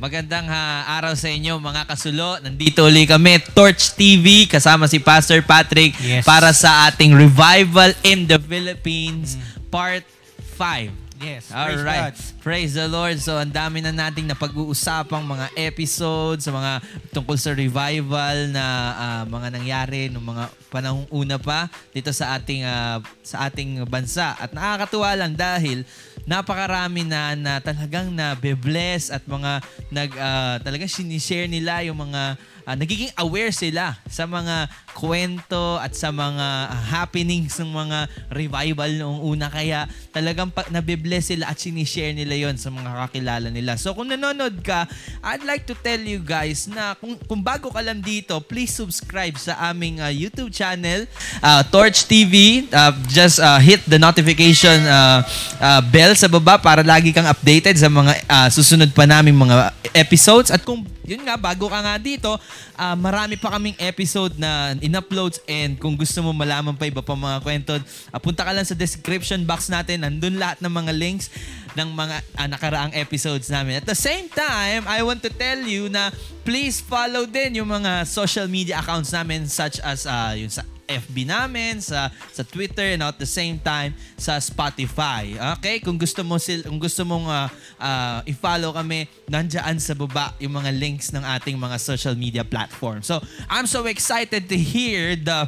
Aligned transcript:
Magandang 0.00 0.48
ha, 0.48 0.96
araw 0.96 1.12
sa 1.12 1.28
inyo 1.28 1.60
mga 1.60 1.84
kasulo. 1.84 2.40
Nandito 2.40 2.88
uli 2.88 3.04
kami, 3.04 3.36
Torch 3.52 3.92
TV, 3.92 4.48
kasama 4.48 4.88
si 4.88 4.96
Pastor 4.96 5.44
Patrick 5.44 5.92
Yes. 6.00 6.24
para 6.24 6.56
sa 6.56 6.88
ating 6.88 7.12
Revival 7.12 7.92
in 8.00 8.24
the 8.24 8.40
Philippines 8.40 9.36
Part 9.68 10.08
5. 10.56 10.88
Yes. 11.20 11.52
All 11.52 11.68
praise 11.68 11.84
right. 11.84 12.16
God. 12.16 12.40
Praise 12.40 12.72
the 12.72 12.88
Lord. 12.88 13.20
So, 13.20 13.36
ang 13.36 13.52
dami 13.52 13.84
na 13.84 13.92
nating 13.92 14.24
napag-uusapang 14.24 15.20
mga 15.20 15.52
episodes, 15.52 16.48
sa 16.48 16.52
mga 16.56 16.80
tungkol 17.12 17.36
sa 17.36 17.52
revival 17.52 18.48
na 18.48 18.64
ah, 18.96 19.22
mga 19.28 19.48
nangyari 19.52 20.08
nung 20.08 20.24
mga 20.24 20.48
panahong 20.72 21.04
una 21.12 21.36
pa 21.36 21.68
dito 21.92 22.08
sa 22.16 22.40
ating 22.40 22.64
ah, 22.64 23.04
sa 23.20 23.52
ating 23.52 23.84
bansa. 23.84 24.32
At 24.40 24.56
nakakatuwa 24.56 25.12
lang 25.12 25.36
dahil 25.36 25.84
napakarami 26.24 27.04
na 27.04 27.36
na 27.36 27.52
talagang 27.60 28.08
na 28.16 28.32
bless 28.40 29.12
at 29.12 29.20
mga 29.28 29.60
nag 29.92 30.10
ah, 30.16 30.56
talagang 30.64 30.88
sinishare 30.88 31.52
nila 31.52 31.84
yung 31.84 32.00
mga 32.00 32.40
ah, 32.70 32.78
nagiging 32.78 33.10
aware 33.18 33.50
sila 33.50 33.98
sa 34.06 34.30
mga 34.30 34.70
kwento 34.94 35.82
at 35.82 35.90
sa 35.98 36.14
mga 36.14 36.70
ah, 36.70 36.82
happenings 36.94 37.58
ng 37.58 37.74
mga 37.74 37.98
revival 38.30 38.90
noong 38.94 39.20
una. 39.26 39.50
Kaya 39.50 39.90
talagang 40.14 40.54
pa, 40.54 40.62
nabibless 40.70 41.34
sila 41.34 41.50
at 41.50 41.58
sinishare 41.58 42.14
nila 42.14 42.38
yon 42.38 42.54
sa 42.54 42.70
mga 42.70 42.94
kakilala 43.06 43.50
nila. 43.50 43.74
So 43.74 43.90
kung 43.98 44.14
nanonood 44.14 44.62
ka, 44.62 44.86
I'd 45.26 45.42
like 45.42 45.66
to 45.66 45.74
tell 45.74 45.98
you 45.98 46.22
guys 46.22 46.70
na 46.70 46.94
kung, 46.94 47.18
kung 47.26 47.42
bago 47.42 47.74
ka 47.74 47.82
lang 47.82 47.98
dito, 47.98 48.38
please 48.38 48.70
subscribe 48.70 49.34
sa 49.34 49.58
aming 49.74 49.98
ah, 49.98 50.14
YouTube 50.14 50.54
channel, 50.54 51.10
ah, 51.42 51.66
Torch 51.66 52.06
TV. 52.06 52.66
Ah, 52.70 52.94
just 53.10 53.42
ah, 53.42 53.58
hit 53.58 53.82
the 53.88 53.98
notification 53.98 54.78
ah, 54.86 55.26
ah, 55.58 55.80
bell 55.82 56.14
sa 56.14 56.30
baba 56.30 56.60
para 56.60 56.84
lagi 56.86 57.10
kang 57.10 57.26
updated 57.26 57.74
sa 57.74 57.88
mga 57.88 58.12
ah, 58.28 58.48
susunod 58.52 58.92
pa 58.94 59.08
naming 59.08 59.34
mga 59.34 59.72
episodes. 59.96 60.52
At 60.52 60.62
kung 60.62 60.84
yun 61.10 61.26
nga, 61.26 61.34
bago 61.34 61.66
ka 61.66 61.82
nga 61.82 61.98
dito, 61.98 62.38
ah, 62.78 62.94
marami 62.94 63.34
pa 63.34 63.58
kaming 63.58 63.74
episode 63.82 64.38
na 64.38 64.78
in-uploads 64.78 65.42
and 65.50 65.74
kung 65.82 65.98
gusto 65.98 66.22
mo 66.22 66.30
malaman 66.30 66.78
pa 66.78 66.86
iba 66.86 67.02
pa 67.02 67.18
mga 67.18 67.42
kwento, 67.42 67.74
ah, 68.14 68.22
punta 68.22 68.46
ka 68.46 68.54
lang 68.54 68.62
sa 68.62 68.78
description 68.78 69.42
box 69.42 69.66
natin. 69.66 70.06
Nandun 70.06 70.38
lahat 70.38 70.62
ng 70.62 70.70
mga 70.70 70.92
links 70.94 71.26
ng 71.74 71.90
mga 71.90 72.16
ah, 72.38 72.46
nakaraang 72.46 72.94
episodes 72.94 73.50
namin. 73.50 73.82
At 73.82 73.86
the 73.90 73.98
same 73.98 74.30
time, 74.30 74.86
I 74.86 75.02
want 75.02 75.22
to 75.26 75.30
tell 75.34 75.58
you 75.58 75.90
na 75.90 76.14
please 76.46 76.78
follow 76.78 77.26
din 77.26 77.58
yung 77.58 77.70
mga 77.70 78.06
social 78.06 78.46
media 78.46 78.78
accounts 78.78 79.10
namin 79.10 79.50
such 79.50 79.82
as 79.82 80.06
ah, 80.06 80.34
yung 80.34 80.50
sa 80.50 80.62
FB 80.90 81.30
namin, 81.30 81.78
sa 81.78 82.10
sa 82.34 82.42
Twitter 82.42 82.98
and 82.98 83.06
at 83.06 83.14
the 83.16 83.28
same 83.28 83.62
time 83.62 83.94
sa 84.18 84.42
Spotify. 84.42 85.38
Okay? 85.58 85.78
Kung 85.78 85.94
gusto 85.94 86.26
mo 86.26 86.36
sil 86.42 86.66
kung 86.66 86.82
gusto 86.82 87.06
mong 87.06 87.26
ah, 87.30 87.48
ah, 87.78 88.18
i-follow 88.26 88.74
kami, 88.74 89.06
nandiyan 89.30 89.78
sa 89.78 89.94
baba 89.94 90.34
yung 90.42 90.58
mga 90.58 90.74
links 90.74 91.14
ng 91.14 91.22
ating 91.22 91.54
mga 91.54 91.78
social 91.78 92.18
media 92.18 92.42
platform. 92.42 93.00
So, 93.06 93.22
I'm 93.46 93.70
so 93.70 93.86
excited 93.86 94.50
to 94.50 94.56
hear 94.58 95.14
the 95.14 95.46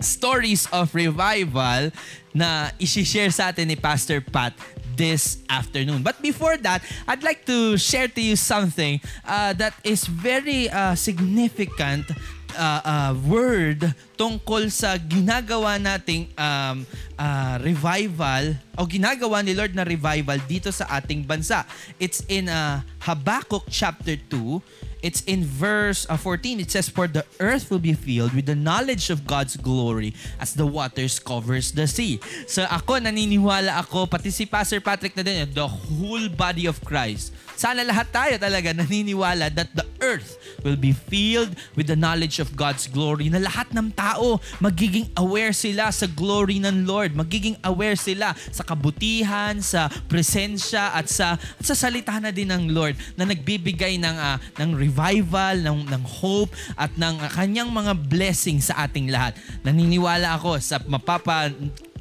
stories 0.00 0.66
of 0.70 0.94
revival 0.94 1.90
na 2.34 2.70
isi-share 2.78 3.34
sa 3.34 3.50
atin 3.50 3.66
ni 3.66 3.76
Pastor 3.76 4.22
Pat 4.22 4.54
this 4.98 5.38
afternoon. 5.46 6.02
But 6.02 6.22
before 6.22 6.58
that, 6.66 6.82
I'd 7.06 7.22
like 7.22 7.46
to 7.46 7.78
share 7.78 8.10
to 8.10 8.20
you 8.20 8.34
something 8.34 9.00
uh, 9.22 9.54
that 9.54 9.74
is 9.86 10.06
very 10.06 10.70
uh, 10.70 10.94
significant 10.98 12.10
uh, 12.58 12.82
uh, 12.82 13.12
word 13.26 13.94
tungkol 14.18 14.66
sa 14.66 14.98
ginagawa 14.98 15.78
nating 15.78 16.26
um, 16.34 16.82
uh, 17.14 17.54
revival 17.62 18.58
o 18.74 18.82
ginagawa 18.82 19.38
ni 19.46 19.54
Lord 19.54 19.78
na 19.78 19.86
revival 19.86 20.42
dito 20.50 20.74
sa 20.74 20.90
ating 20.98 21.22
bansa. 21.22 21.62
It's 22.02 22.26
in 22.26 22.50
uh, 22.50 22.82
Habakkuk 23.06 23.70
chapter 23.70 24.18
2. 24.18 24.58
It's 24.98 25.22
in 25.30 25.46
verse 25.46 26.06
uh, 26.10 26.18
14. 26.18 26.58
It 26.58 26.70
says, 26.70 26.90
For 26.90 27.06
the 27.06 27.22
earth 27.38 27.70
will 27.70 27.82
be 27.82 27.94
filled 27.94 28.34
with 28.34 28.46
the 28.46 28.58
knowledge 28.58 29.10
of 29.10 29.26
God's 29.26 29.54
glory 29.54 30.14
as 30.40 30.54
the 30.54 30.66
waters 30.66 31.18
covers 31.22 31.70
the 31.70 31.86
sea. 31.86 32.18
So 32.50 32.66
ako, 32.66 32.98
naniniwala 32.98 33.78
ako, 33.78 34.10
pati 34.10 34.30
si 34.34 34.46
Pastor 34.46 34.82
Patrick 34.82 35.14
na 35.14 35.22
din, 35.22 35.46
the 35.54 35.68
whole 35.68 36.26
body 36.26 36.66
of 36.66 36.82
Christ. 36.82 37.30
Sana 37.58 37.82
lahat 37.82 38.10
tayo 38.14 38.34
talaga 38.38 38.70
naniniwala 38.70 39.50
that 39.54 39.70
the 39.74 39.86
earth 40.02 40.38
will 40.62 40.78
be 40.78 40.94
filled 40.94 41.54
with 41.74 41.90
the 41.90 41.98
knowledge 41.98 42.38
of 42.38 42.54
God's 42.54 42.86
glory. 42.86 43.30
Na 43.30 43.42
lahat 43.42 43.70
ng 43.74 43.90
tao 43.94 44.07
magiging 44.62 45.10
aware 45.18 45.52
sila 45.52 45.90
sa 45.92 46.08
glory 46.08 46.62
ng 46.62 46.86
Lord. 46.88 47.12
Magiging 47.18 47.58
aware 47.66 47.98
sila 47.98 48.32
sa 48.54 48.62
kabutihan, 48.64 49.58
sa 49.60 49.90
presensya 50.06 50.94
at 50.94 51.10
sa 51.10 51.34
at 51.34 51.64
sa 51.64 51.74
salita 51.76 52.16
na 52.22 52.32
din 52.32 52.48
ng 52.48 52.72
Lord 52.72 52.94
na 53.18 53.28
nagbibigay 53.28 53.98
ng 54.00 54.16
ah, 54.16 54.38
ng 54.56 54.70
revival, 54.72 55.60
ng 55.60 55.90
ng 55.90 56.04
hope 56.22 56.54
at 56.78 56.94
ng 56.94 57.16
ah, 57.18 57.30
kanyang 57.32 57.68
mga 57.68 57.92
blessing 57.98 58.62
sa 58.62 58.86
ating 58.86 59.10
lahat. 59.10 59.34
Naniniwala 59.66 60.38
ako 60.38 60.62
sa 60.62 60.78
mapapa 60.86 61.50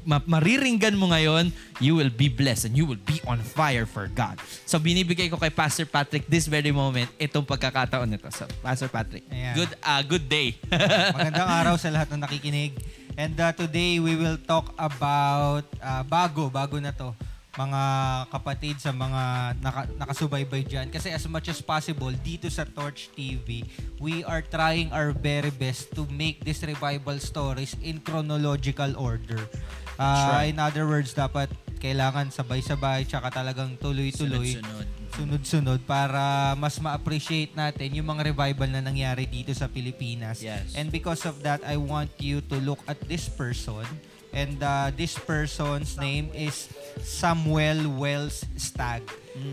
ma- 0.08 0.24
mariringgan 0.24 0.96
mo 0.96 1.12
ngayon, 1.12 1.52
you 1.84 2.00
will 2.00 2.10
be 2.10 2.32
blessed 2.32 2.72
and 2.72 2.80
you 2.80 2.88
will 2.88 3.02
be 3.04 3.20
on 3.28 3.44
fire 3.44 3.84
for 3.84 4.08
God. 4.08 4.40
So 4.64 4.80
binibigay 4.80 5.28
ko 5.28 5.36
kay 5.36 5.52
Pastor 5.52 5.84
Patrick 5.84 6.24
this 6.32 6.48
very 6.48 6.72
moment 6.72 7.12
itong 7.20 7.44
pagkakataon 7.44 8.08
nito. 8.08 8.32
So 8.32 8.48
Pastor 8.64 8.88
Patrick, 8.88 9.28
Ayan. 9.28 9.54
good 9.60 9.72
uh, 9.84 10.02
good 10.08 10.26
day. 10.32 10.56
Magandang 11.20 11.52
araw 11.52 11.76
sa 11.76 11.92
lahat 11.92 12.08
ng 12.16 12.24
nakikinig. 12.24 12.72
And 13.20 13.36
uh, 13.36 13.52
today 13.52 14.00
we 14.00 14.16
will 14.16 14.40
talk 14.40 14.72
about 14.80 15.68
uh, 15.84 16.02
bago, 16.08 16.48
bago 16.48 16.80
na 16.80 16.96
to 16.96 17.12
mga 17.58 17.82
kapatid 18.30 18.78
sa 18.78 18.94
mga 18.94 19.22
naka, 19.58 19.90
nakasubaybay 19.98 20.62
dyan. 20.62 20.88
Kasi 20.94 21.10
as 21.10 21.26
much 21.26 21.50
as 21.50 21.58
possible, 21.58 22.14
dito 22.22 22.46
sa 22.54 22.70
Torch 22.70 23.10
TV, 23.18 23.66
we 23.98 24.22
are 24.30 24.46
trying 24.46 24.94
our 24.94 25.10
very 25.10 25.50
best 25.50 25.90
to 25.98 26.06
make 26.14 26.46
these 26.46 26.62
revival 26.62 27.18
stories 27.18 27.74
in 27.82 27.98
chronological 28.06 28.94
order. 28.94 29.42
Uh, 29.98 30.46
right. 30.46 30.54
In 30.54 30.62
other 30.62 30.86
words, 30.86 31.12
dapat 31.12 31.50
kailangan 31.78 32.30
sabay-sabay 32.30 33.06
tsaka 33.06 33.30
talagang 33.30 33.78
tuloy-tuloy 33.78 34.58
Sunod-sunod. 34.58 34.86
sunod-sunod 35.14 35.80
para 35.86 36.54
mas 36.58 36.78
ma-appreciate 36.78 37.54
natin 37.54 37.90
yung 37.98 38.06
mga 38.06 38.34
revival 38.34 38.70
na 38.70 38.82
nangyari 38.82 39.26
dito 39.26 39.54
sa 39.54 39.70
Pilipinas. 39.70 40.42
Yes. 40.42 40.74
And 40.74 40.90
because 40.90 41.26
of 41.26 41.42
that, 41.46 41.62
I 41.66 41.78
want 41.78 42.14
you 42.18 42.42
to 42.50 42.58
look 42.62 42.82
at 42.86 42.98
this 43.06 43.30
person. 43.30 43.86
And 44.34 44.62
uh, 44.62 44.94
this 44.94 45.18
person's 45.18 45.98
name 45.98 46.30
is 46.30 46.70
Samuel 47.02 47.90
Wells 47.90 48.46
Stagg. 48.58 49.02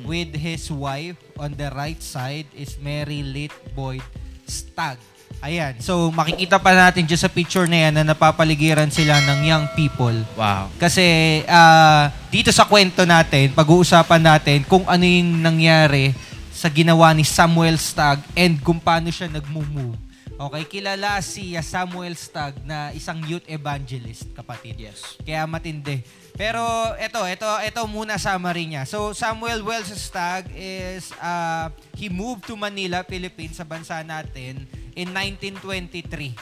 With 0.05 0.33
his 0.37 0.69
wife 0.69 1.17
on 1.37 1.57
the 1.57 1.69
right 1.73 2.01
side 2.01 2.49
is 2.53 2.77
Mary 2.81 3.21
Lit 3.25 3.53
Boyd 3.73 4.05
Stagg. 4.45 4.97
Ayan. 5.45 5.77
So, 5.77 6.09
makikita 6.09 6.57
pa 6.57 6.73
natin 6.73 7.05
dyan 7.05 7.21
sa 7.21 7.29
picture 7.29 7.69
na 7.69 7.77
yan 7.85 8.01
na 8.01 8.17
napapaligiran 8.17 8.89
sila 8.89 9.21
ng 9.21 9.45
young 9.45 9.65
people. 9.77 10.17
Wow. 10.41 10.73
Kasi 10.81 11.05
ah, 11.45 12.09
dito 12.33 12.49
sa 12.49 12.65
kwento 12.65 13.05
natin, 13.05 13.53
pag-uusapan 13.53 14.25
natin 14.25 14.65
kung 14.65 14.89
ano 14.89 15.05
yung 15.05 15.45
nangyari 15.45 16.17
sa 16.49 16.73
ginawa 16.73 17.13
ni 17.13 17.29
Samuel 17.29 17.77
Stagg 17.77 18.25
and 18.33 18.57
kung 18.65 18.81
paano 18.81 19.13
siya 19.13 19.29
nag-move. 19.29 20.01
Okay, 20.35 20.81
kilala 20.81 21.21
si 21.21 21.53
ah, 21.53 21.61
Samuel 21.61 22.17
Stagg 22.17 22.65
na 22.65 22.89
isang 22.97 23.21
youth 23.29 23.45
evangelist, 23.45 24.33
kapatid. 24.33 24.81
Yes. 24.81 25.21
Kaya 25.21 25.45
matindi. 25.45 26.01
Pero 26.41 26.65
ito, 26.97 27.21
ito, 27.21 27.49
ito 27.61 27.81
muna 27.85 28.17
summary 28.17 28.65
niya. 28.65 28.89
So 28.89 29.13
Samuel 29.13 29.61
Wells 29.61 29.93
Stagg 29.93 30.49
is 30.57 31.13
uh, 31.21 31.69
he 32.01 32.09
moved 32.09 32.49
to 32.49 32.57
Manila, 32.57 33.05
Philippines 33.05 33.61
sa 33.61 33.69
bansa 33.69 34.01
natin 34.01 34.84
in 34.95 35.11
1923 35.13 36.35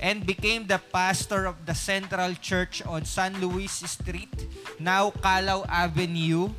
and 0.00 0.26
became 0.26 0.66
the 0.66 0.80
pastor 0.92 1.46
of 1.46 1.64
the 1.64 1.74
Central 1.74 2.34
Church 2.40 2.84
on 2.84 3.04
San 3.04 3.40
Luis 3.40 3.72
Street, 3.72 4.32
now 4.78 5.10
Calao 5.10 5.64
Avenue, 5.68 6.52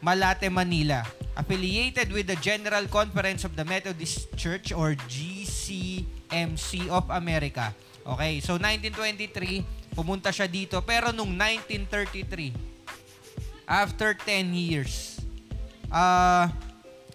Malate, 0.00 0.48
Manila. 0.48 1.04
Affiliated 1.36 2.12
with 2.12 2.26
the 2.26 2.36
General 2.36 2.84
Conference 2.88 3.44
of 3.44 3.56
the 3.56 3.64
Methodist 3.64 4.28
Church 4.36 4.72
or 4.72 4.92
GCMC 5.08 6.88
of 6.88 7.08
America. 7.08 7.72
Okay, 8.04 8.40
so 8.40 8.60
1923, 8.60 9.96
pumunta 9.96 10.28
siya 10.34 10.50
dito. 10.50 10.84
Pero 10.84 11.12
nung 11.16 11.32
1933, 11.32 12.52
after 13.64 14.12
10 14.12 14.52
years, 14.52 15.20
uh, 15.88 16.48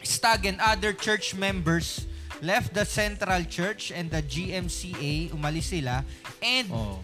Stagg 0.06 0.46
and 0.46 0.62
other 0.62 0.94
church 0.94 1.34
members 1.34 2.06
left 2.42 2.74
the 2.74 2.84
Central 2.84 3.44
Church 3.46 3.92
and 3.92 4.12
the 4.12 4.22
GMCA, 4.22 5.32
umalis 5.32 5.72
sila, 5.72 6.04
and 6.42 6.68
Oh. 6.72 7.00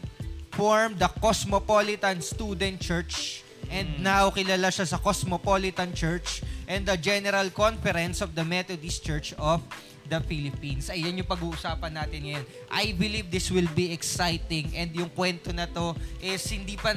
formed 0.51 0.99
the 0.99 1.07
Cosmopolitan 1.07 2.19
Student 2.19 2.81
Church 2.83 3.43
and 3.71 4.03
now 4.03 4.27
kilala 4.27 4.67
siya 4.67 4.83
sa 4.83 4.99
Cosmopolitan 4.99 5.95
Church 5.95 6.43
and 6.67 6.83
the 6.83 6.99
General 6.99 7.47
Conference 7.55 8.19
of 8.19 8.35
the 8.35 8.43
Methodist 8.43 8.99
Church 8.99 9.31
of 9.39 9.63
the 10.11 10.19
Philippines. 10.27 10.91
Ayan 10.91 11.23
yung 11.23 11.29
pag-uusapan 11.29 11.95
natin 11.95 12.19
ngayon. 12.27 12.45
I 12.67 12.91
believe 12.91 13.31
this 13.31 13.47
will 13.47 13.69
be 13.71 13.95
exciting 13.95 14.75
and 14.75 14.91
yung 14.91 15.07
kwento 15.07 15.55
na 15.55 15.71
to 15.71 15.95
is 16.19 16.43
hindi 16.51 16.75
pa 16.75 16.91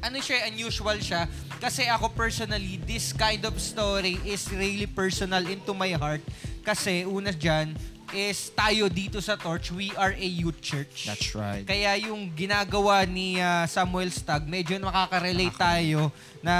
ano 0.00 0.16
siya, 0.22 0.48
unusual 0.48 0.96
siya. 1.02 1.28
Kasi 1.60 1.84
ako 1.90 2.14
personally, 2.16 2.80
this 2.88 3.12
kind 3.12 3.44
of 3.44 3.52
story 3.60 4.16
is 4.24 4.48
really 4.48 4.88
personal 4.88 5.44
into 5.44 5.76
my 5.76 5.92
heart. 5.92 6.24
Kasi 6.60 7.04
una 7.08 7.32
dyan, 7.34 7.72
is 8.10 8.50
tayo 8.50 8.90
dito 8.90 9.22
sa 9.22 9.38
Torch, 9.38 9.70
we 9.70 9.94
are 9.94 10.10
a 10.10 10.28
youth 10.28 10.58
church. 10.58 11.06
That's 11.06 11.30
right. 11.34 11.62
Kaya 11.62 11.94
yung 12.10 12.34
ginagawa 12.34 13.06
ni 13.06 13.38
ah, 13.38 13.70
Samuel 13.70 14.10
Stag, 14.10 14.50
medyo 14.50 14.74
makaka-relate 14.82 15.54
tayo 15.54 16.10
na 16.42 16.54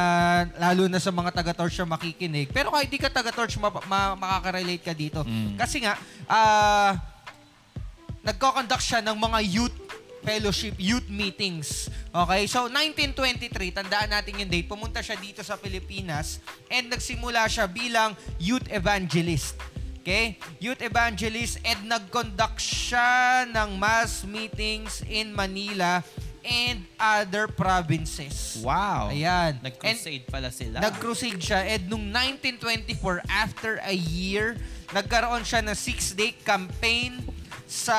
lalo 0.55 0.87
na 0.87 1.03
sa 1.03 1.11
mga 1.11 1.35
taga-torch 1.35 1.75
na 1.83 1.99
makikinig. 1.99 2.55
Pero 2.55 2.71
kahit 2.71 2.87
di 2.87 2.99
ka 3.03 3.11
taga-torch, 3.11 3.59
ma- 3.59 3.83
ma- 3.87 4.15
makaka-relate 4.15 4.83
ka 4.83 4.95
dito. 4.95 5.27
Mm. 5.27 5.59
Kasi 5.59 5.83
nga, 5.83 5.99
ah 6.31 6.95
nagko-conduct 8.21 8.85
siya 8.85 9.01
ng 9.01 9.17
mga 9.17 9.39
youth 9.49 9.77
fellowship, 10.21 10.77
youth 10.77 11.09
meetings. 11.09 11.89
Okay? 12.13 12.45
So, 12.45 12.69
1923, 12.69 13.73
tandaan 13.73 14.13
natin 14.13 14.45
yung 14.45 14.51
date, 14.53 14.69
pumunta 14.69 15.01
siya 15.01 15.17
dito 15.17 15.41
sa 15.41 15.57
Pilipinas 15.57 16.45
and 16.69 16.93
nagsimula 16.93 17.49
siya 17.49 17.65
bilang 17.65 18.13
youth 18.37 18.69
evangelist. 18.69 19.57
Okay? 20.01 20.41
Youth 20.57 20.81
evangelist 20.81 21.61
and 21.61 21.85
nag-conduct 21.85 22.57
siya 22.57 23.45
ng 23.53 23.77
mass 23.77 24.25
meetings 24.25 25.05
in 25.05 25.37
Manila 25.37 26.01
and 26.41 26.89
other 26.97 27.45
provinces. 27.47 28.61
Wow. 28.65 29.13
Ayan. 29.13 29.61
Nag-crusade 29.61 30.25
pala 30.25 30.49
sila. 30.49 30.81
Nag-crusade 30.81 31.37
siya. 31.37 31.61
And 31.77 31.85
nung 31.93 32.09
1924, 32.09 33.29
after 33.29 33.77
a 33.85 33.93
year, 33.93 34.57
nagkaroon 34.97 35.45
siya 35.45 35.61
ng 35.61 35.77
six-day 35.77 36.41
campaign 36.41 37.21
sa 37.69 37.97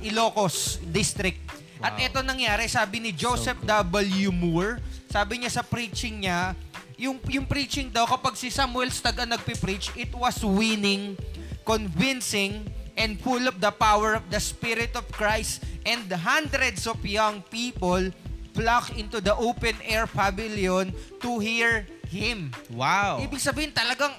Ilocos 0.00 0.80
District. 0.88 1.38
At 1.84 2.00
Wow. 2.00 2.08
ito 2.08 2.18
nangyari, 2.24 2.64
sabi 2.66 3.04
ni 3.04 3.12
Joseph 3.12 3.60
W. 3.68 4.32
Moore, 4.32 4.80
sabi 5.12 5.44
niya 5.44 5.52
sa 5.52 5.62
preaching 5.62 6.24
niya, 6.24 6.56
yung, 6.96 7.20
yung 7.28 7.44
preaching 7.44 7.92
daw, 7.92 8.08
kapag 8.08 8.36
si 8.40 8.48
Samuel 8.48 8.88
Stagg 8.88 9.20
ang 9.20 9.32
nagpipreach, 9.36 9.92
it 9.96 10.12
was 10.16 10.40
winning, 10.40 11.16
convincing, 11.62 12.64
and 12.96 13.20
full 13.20 13.44
of 13.44 13.60
the 13.60 13.68
power 13.76 14.16
of 14.16 14.24
the 14.32 14.40
Spirit 14.40 14.96
of 14.96 15.04
Christ. 15.12 15.60
And 15.84 16.08
hundreds 16.08 16.88
of 16.88 16.98
young 17.04 17.44
people 17.52 18.10
flock 18.56 18.96
into 18.96 19.20
the 19.20 19.36
open-air 19.36 20.08
pavilion 20.08 20.96
to 21.20 21.38
hear 21.38 21.84
him. 22.08 22.56
wow. 22.72 23.20
Ibig 23.20 23.38
sabihin, 23.38 23.76
talagang 23.76 24.16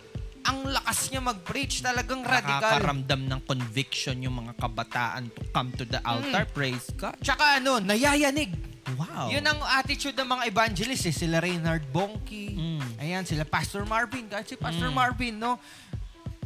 ang 0.47 0.63
lakas 0.63 1.11
niya 1.11 1.19
mag-preach. 1.19 1.83
Talagang 1.83 2.23
radical. 2.23 2.61
Nakakaramdam 2.61 3.21
ng 3.27 3.39
conviction 3.43 4.15
yung 4.23 4.45
mga 4.45 4.53
kabataan 4.55 5.27
to 5.33 5.43
come 5.51 5.73
to 5.75 5.83
the 5.83 5.99
altar. 6.07 6.47
Praise 6.55 6.87
God. 6.95 7.17
Tsaka 7.19 7.59
ano, 7.59 7.83
nayayanig. 7.83 8.76
Wow. 8.95 9.27
Yun 9.27 9.43
ang 9.43 9.59
attitude 9.75 10.15
ng 10.15 10.29
mga 10.29 10.43
evangelists. 10.47 11.05
Eh. 11.05 11.15
Sila 11.17 11.43
Reinhard 11.43 11.83
Bonnke. 11.91 12.55
Mm. 12.55 12.79
Ayan, 12.97 13.23
sila 13.27 13.43
Pastor 13.43 13.83
Marvin. 13.83 14.25
Kahit 14.25 14.47
si 14.47 14.55
Pastor 14.55 14.87
Mm. 14.87 14.95
Marvin, 14.95 15.35
no? 15.35 15.59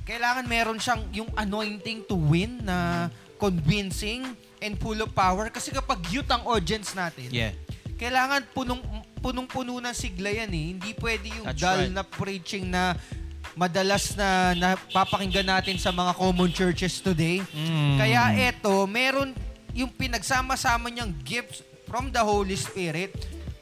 Kailangan 0.01 0.49
meron 0.49 0.81
siyang 0.81 1.01
yung 1.13 1.29
anointing 1.35 2.01
to 2.09 2.17
win 2.17 2.65
na 2.65 3.07
convincing 3.37 4.33
and 4.57 4.73
full 4.77 4.97
of 4.97 5.13
power. 5.13 5.49
Kasi 5.49 5.69
kapag 5.69 6.01
youth 6.09 6.29
ang 6.29 6.41
audience 6.45 6.93
natin, 6.93 7.29
Yeah. 7.29 7.53
kailangan 7.97 8.41
punong 8.49 8.81
punong-puno 9.21 9.77
ng 9.77 9.93
sigla 9.93 10.33
yan 10.33 10.49
eh. 10.49 10.65
Hindi 10.73 10.91
pwede 10.97 11.29
yung 11.29 11.45
That's 11.45 11.61
dull 11.61 11.85
right. 11.85 11.93
na 11.93 12.01
preaching 12.01 12.73
na 12.73 12.97
madalas 13.53 14.17
na 14.17 14.57
napapakinggan 14.57 15.45
natin 15.45 15.77
sa 15.77 15.93
mga 15.93 16.17
common 16.17 16.49
churches 16.49 16.97
today. 16.97 17.45
Mm. 17.45 18.01
Kaya 18.01 18.21
eto, 18.49 18.89
meron 18.89 19.37
yung 19.77 19.93
pinagsama-sama 19.93 20.89
niyang 20.89 21.13
gifts 21.21 21.61
from 21.91 22.07
the 22.15 22.23
Holy 22.23 22.55
Spirit, 22.55 23.11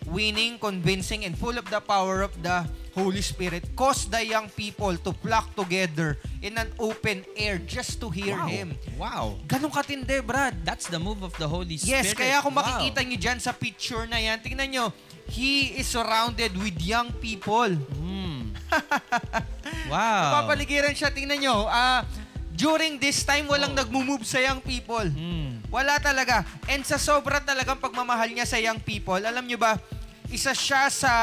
winning, 0.06 0.62
convincing, 0.62 1.26
and 1.26 1.34
full 1.34 1.58
of 1.58 1.66
the 1.74 1.82
power 1.82 2.22
of 2.22 2.30
the 2.46 2.62
Holy 2.94 3.26
Spirit, 3.26 3.66
caused 3.74 4.14
the 4.14 4.22
young 4.22 4.46
people 4.54 4.94
to 5.02 5.18
flock 5.26 5.50
together 5.58 6.22
in 6.46 6.54
an 6.62 6.70
open 6.78 7.26
air 7.34 7.58
just 7.58 7.98
to 7.98 8.14
hear 8.14 8.38
wow. 8.38 8.46
Him. 8.46 8.78
Wow. 9.02 9.42
Ganong 9.50 9.74
katindi, 9.74 10.22
Brad. 10.22 10.62
That's 10.62 10.86
the 10.86 11.02
move 11.02 11.26
of 11.26 11.34
the 11.42 11.50
Holy 11.50 11.82
Spirit. 11.82 12.06
Yes, 12.06 12.14
kaya 12.14 12.38
kung 12.46 12.54
Wow. 12.54 12.62
makikita 12.62 13.02
nyo 13.02 13.18
dyan 13.18 13.40
sa 13.42 13.50
picture 13.50 14.06
na 14.06 14.22
yan, 14.22 14.38
tingnan 14.38 14.70
nyo, 14.70 14.86
He 15.30 15.78
is 15.78 15.86
surrounded 15.86 16.58
with 16.58 16.74
young 16.82 17.14
people. 17.22 17.70
Mm. 18.02 18.50
wow. 19.94 20.42
Papaligiran 20.42 20.94
siya, 20.94 21.14
tingnan 21.14 21.38
nyo. 21.38 21.70
ah, 21.70 22.02
during 22.50 22.98
this 22.98 23.22
time, 23.22 23.46
walang 23.46 23.78
nagmumove 23.78 24.26
sa 24.26 24.42
young 24.42 24.58
people. 24.58 25.06
Mm. 25.06 25.59
Wala 25.70 25.98
talaga. 25.98 26.42
And 26.66 26.82
sa 26.82 26.98
sobra 26.98 27.40
talagang 27.40 27.78
pagmamahal 27.78 28.30
niya 28.30 28.44
sa 28.44 28.58
young 28.58 28.78
people, 28.80 29.18
alam 29.18 29.44
nyo 29.44 29.56
ba, 29.56 29.78
isa 30.28 30.52
siya 30.52 30.90
sa 30.90 31.14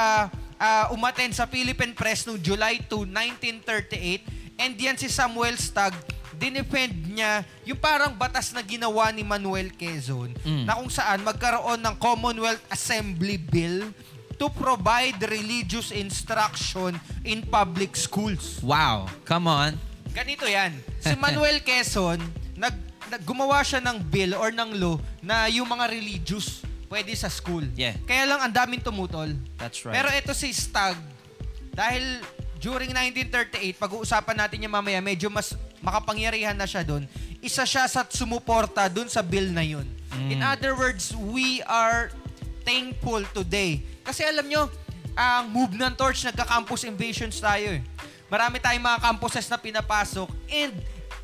ah, 0.56 0.86
umaten 0.90 1.30
sa 1.30 1.44
Philippine 1.44 1.92
Press 1.92 2.24
noong 2.24 2.38
July 2.38 2.78
2, 2.80 3.04
1938. 3.04 4.22
And 4.56 4.72
yan 4.72 4.94
si 4.94 5.06
Samuel 5.06 5.54
Stagg, 5.54 5.92
dinefend 6.32 6.92
niya 7.08 7.42
yung 7.62 7.76
parang 7.76 8.12
batas 8.12 8.52
na 8.52 8.60
ginawa 8.60 9.08
ni 9.08 9.20
Manuel 9.20 9.72
Quezon 9.72 10.36
Mm. 10.38 10.64
na 10.64 10.76
kung 10.76 10.88
saan 10.88 11.20
magkaroon 11.20 11.80
ng 11.80 11.94
Commonwealth 11.96 12.60
Assembly 12.68 13.36
Bill 13.36 13.88
to 14.36 14.52
provide 14.52 15.16
religious 15.26 15.88
instruction 15.90 16.92
in 17.22 17.40
public 17.42 17.96
schools. 17.96 18.60
Wow. 18.60 19.08
Come 19.24 19.48
on. 19.48 19.80
Ganito 20.12 20.44
yan. 20.44 20.76
Si 21.00 21.16
Manuel 21.24 21.60
Quezon, 21.60 22.20
nag, 22.54 22.76
gumawa 23.22 23.62
siya 23.62 23.78
ng 23.82 24.02
bill 24.10 24.34
or 24.34 24.50
ng 24.50 24.70
law 24.76 24.96
na 25.22 25.46
yung 25.46 25.66
mga 25.66 25.90
religious 25.90 26.62
pwede 26.86 27.12
sa 27.18 27.26
school. 27.30 27.66
Yeah. 27.74 27.98
Kaya 28.06 28.26
lang 28.26 28.40
ang 28.42 28.52
daming 28.54 28.82
tumutol. 28.82 29.34
That's 29.58 29.82
right. 29.86 29.94
Pero 29.94 30.08
ito 30.14 30.32
si 30.34 30.50
Stag, 30.54 30.98
dahil 31.74 32.22
during 32.62 32.90
1938, 32.90 33.76
pag-uusapan 33.76 34.36
natin 34.46 34.64
yung 34.66 34.74
mamaya, 34.74 34.98
medyo 35.02 35.28
mas 35.28 35.54
makapangyarihan 35.84 36.56
na 36.56 36.64
siya 36.64 36.82
doon. 36.82 37.04
Isa 37.44 37.68
siya 37.68 37.86
sa 37.86 38.02
sumuporta 38.06 38.88
doon 38.88 39.10
sa 39.10 39.20
bill 39.20 39.52
na 39.52 39.62
yun. 39.62 39.86
Mm. 40.16 40.30
In 40.32 40.40
other 40.40 40.72
words, 40.72 41.12
we 41.14 41.60
are 41.68 42.08
thankful 42.64 43.22
today. 43.36 43.84
Kasi 44.02 44.24
alam 44.24 44.46
nyo, 44.48 44.66
ang 45.14 45.48
move 45.52 45.76
ng 45.76 45.94
torch, 45.94 46.24
nagka-campus 46.26 46.88
invasions 46.88 47.38
tayo 47.38 47.78
eh. 47.78 47.82
Marami 48.26 48.58
tayong 48.58 48.82
mga 48.82 48.98
campuses 49.00 49.46
na 49.46 49.58
pinapasok. 49.60 50.26
And 50.50 50.74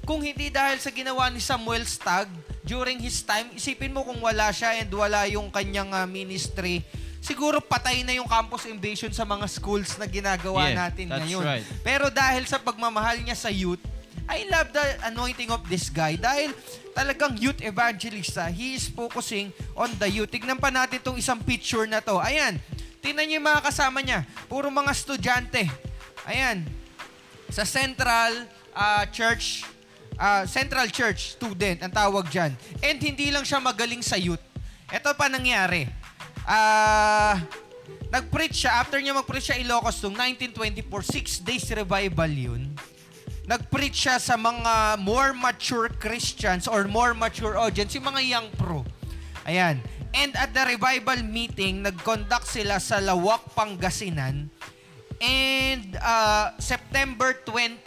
kung 0.03 0.21
hindi 0.21 0.51
dahil 0.51 0.79
sa 0.79 0.91
ginawa 0.91 1.31
ni 1.31 1.39
Samuel 1.39 1.87
Stagg 1.87 2.27
during 2.63 2.99
his 2.99 3.23
time, 3.23 3.51
isipin 3.55 3.91
mo 3.91 4.03
kung 4.03 4.19
wala 4.19 4.51
siya 4.51 4.79
and 4.79 4.91
wala 4.91 5.27
yung 5.27 5.51
kanyang 5.51 5.91
ah, 5.91 6.07
ministry, 6.07 6.83
siguro 7.19 7.63
patay 7.63 8.03
na 8.03 8.15
yung 8.15 8.27
campus 8.27 8.67
invasion 8.67 9.11
sa 9.11 9.23
mga 9.23 9.47
schools 9.47 9.95
na 9.99 10.07
ginagawa 10.07 10.71
Yeah, 10.71 10.79
natin 10.79 11.07
that's 11.11 11.23
ngayon. 11.27 11.43
right. 11.43 11.67
Pero 11.83 12.11
dahil 12.11 12.47
sa 12.47 12.59
pagmamahal 12.59 13.23
niya 13.23 13.39
sa 13.39 13.51
youth, 13.51 13.83
I 14.27 14.47
love 14.47 14.71
the 14.71 14.87
anointing 15.07 15.51
of 15.51 15.67
this 15.67 15.91
guy 15.91 16.15
dahil 16.15 16.55
talagang 16.95 17.35
youth 17.39 17.59
evangelist 17.59 18.35
siya. 18.35 18.47
He 18.51 18.79
is 18.79 18.87
focusing 18.87 19.51
on 19.75 19.91
the 19.99 20.07
youth. 20.07 20.31
Tignan 20.31 20.63
pa 20.63 20.71
natin 20.71 21.03
itong 21.03 21.19
isang 21.19 21.43
picture 21.43 21.87
na 21.91 21.99
to. 21.99 22.23
Ayan. 22.23 22.59
Tingnan 23.03 23.27
niyo 23.27 23.43
yung 23.43 23.49
mga 23.51 23.67
kasama 23.67 23.99
niya. 23.99 24.23
Puro 24.47 24.71
mga 24.71 24.95
estudyante. 24.95 25.67
Ayan. 26.23 26.63
Sa 27.51 27.67
Central 27.67 28.47
ah, 28.71 29.03
Church, 29.11 29.67
ah, 30.23 30.43
Central 30.47 30.87
Church 30.95 31.35
student 31.35 31.83
ang 31.83 31.91
tawag 31.91 32.31
dyan. 32.31 32.55
And 32.79 33.03
hindi 33.03 33.35
lang 33.35 33.43
siya 33.43 33.59
magaling 33.59 34.07
sa 34.07 34.15
youth. 34.15 34.43
Ito 34.87 35.11
pa 35.19 35.27
nangyari. 35.27 35.91
Ah... 36.47 37.43
nag-preach 38.13 38.69
siya, 38.69 38.77
after 38.77 39.01
niya 39.01 39.17
mag-preach 39.17 39.49
siya 39.49 39.59
Ilocos 39.65 40.05
noong 40.05 40.37
1924, 40.53 40.85
six 41.01 41.41
days 41.41 41.65
revival 41.73 42.29
yun. 42.29 42.69
Nag-preach 43.49 44.05
siya 44.05 44.21
sa 44.21 44.37
mga 44.37 45.01
more 45.01 45.33
mature 45.33 45.89
Christians 45.97 46.69
or 46.69 46.85
more 46.85 47.17
mature 47.17 47.57
audience, 47.57 47.97
yung 47.97 48.13
mga 48.13 48.21
young 48.21 48.49
pro. 48.61 48.85
Ayan. 49.49 49.81
And 50.13 50.37
at 50.37 50.53
the 50.53 50.77
revival 50.77 51.25
meeting, 51.25 51.81
nag-conduct 51.81 52.45
sila 52.45 52.77
sa 52.79 53.01
Lawak, 53.01 53.49
Pangasinan. 53.57 54.53
And 55.23 55.95
uh, 56.03 56.59
September 56.59 57.31
20, 57.47 57.87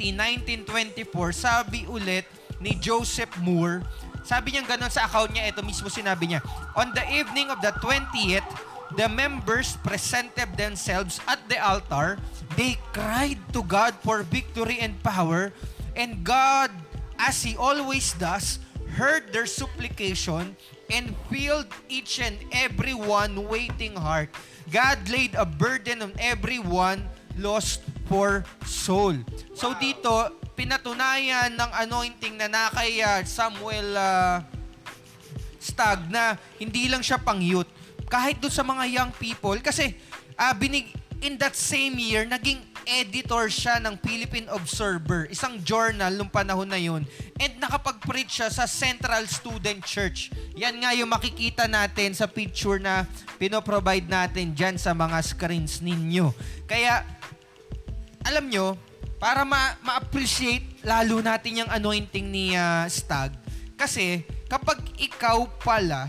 1924, 0.64 1.36
sabi 1.36 1.84
ulit 1.84 2.24
ni 2.64 2.80
Joseph 2.80 3.36
Moore, 3.44 3.84
sabi 4.24 4.56
niya 4.56 4.64
ganun 4.64 4.88
sa 4.88 5.04
account 5.04 5.36
niya, 5.36 5.52
ito 5.52 5.60
mismo 5.60 5.92
sinabi 5.92 6.32
niya, 6.32 6.42
On 6.80 6.96
the 6.96 7.04
evening 7.12 7.52
of 7.52 7.60
the 7.60 7.76
20th, 7.84 8.48
the 8.96 9.12
members 9.12 9.76
presented 9.84 10.56
themselves 10.56 11.20
at 11.28 11.44
the 11.52 11.60
altar. 11.60 12.16
They 12.56 12.80
cried 12.96 13.44
to 13.52 13.68
God 13.68 14.00
for 14.00 14.24
victory 14.24 14.80
and 14.80 14.96
power. 15.04 15.52
And 15.92 16.24
God, 16.24 16.72
as 17.20 17.44
He 17.44 17.60
always 17.60 18.16
does, 18.16 18.64
heard 18.96 19.36
their 19.36 19.46
supplication 19.46 20.56
and 20.88 21.12
filled 21.28 21.68
each 21.92 22.24
and 22.24 22.40
every 22.56 22.96
one 22.96 23.36
waiting 23.52 24.00
heart. 24.00 24.32
God 24.72 25.04
laid 25.12 25.36
a 25.36 25.44
burden 25.44 26.00
on 26.02 26.16
everyone 26.16 27.12
lost 27.40 27.84
for 28.08 28.44
soul. 28.64 29.18
So 29.56 29.76
dito, 29.76 30.12
pinatunayan 30.56 31.54
ng 31.54 31.72
anointing 31.88 32.40
na 32.40 32.48
na 32.48 32.64
kay 32.72 33.04
ah, 33.04 33.22
Samuel 33.28 33.96
ah, 33.96 34.44
Stag 35.66 36.14
na 36.14 36.38
hindi 36.62 36.86
lang 36.86 37.02
siya 37.02 37.18
pang 37.18 37.42
youth, 37.42 37.66
kahit 38.06 38.38
doon 38.38 38.54
sa 38.54 38.62
mga 38.62 38.86
young 38.86 39.12
people, 39.18 39.58
kasi 39.58 39.98
ah, 40.38 40.54
binig, 40.54 40.94
in 41.26 41.42
that 41.42 41.58
same 41.58 41.98
year, 41.98 42.22
naging 42.30 42.62
editor 42.86 43.50
siya 43.50 43.82
ng 43.82 43.98
Philippine 44.00 44.48
Observer, 44.54 45.26
isang 45.34 45.58
journal 45.66 46.14
nung 46.14 46.30
panahon 46.30 46.70
na 46.70 46.78
yun, 46.78 47.02
and 47.42 47.54
nakapag-preach 47.58 48.42
siya 48.42 48.50
sa 48.54 48.70
Central 48.70 49.26
Student 49.26 49.82
Church. 49.84 50.30
Yan 50.54 50.80
nga 50.80 50.94
yung 50.94 51.10
makikita 51.10 51.66
natin 51.66 52.14
sa 52.14 52.30
picture 52.30 52.78
na 52.78 53.10
pinoprovide 53.42 54.06
natin 54.06 54.54
dyan 54.54 54.78
sa 54.78 54.94
mga 54.94 55.18
screens 55.26 55.82
ninyo. 55.82 56.32
Kaya, 56.70 57.04
alam 58.24 58.46
nyo, 58.48 58.78
para 59.18 59.42
ma- 59.42 59.76
ma-appreciate 59.82 60.86
lalo 60.86 61.20
natin 61.20 61.66
yung 61.66 61.72
anointing 61.74 62.30
ni 62.30 62.54
ah, 62.54 62.86
Stag, 62.86 63.34
kasi 63.76 64.24
kapag 64.48 64.80
ikaw 65.02 65.50
pala 65.60 66.08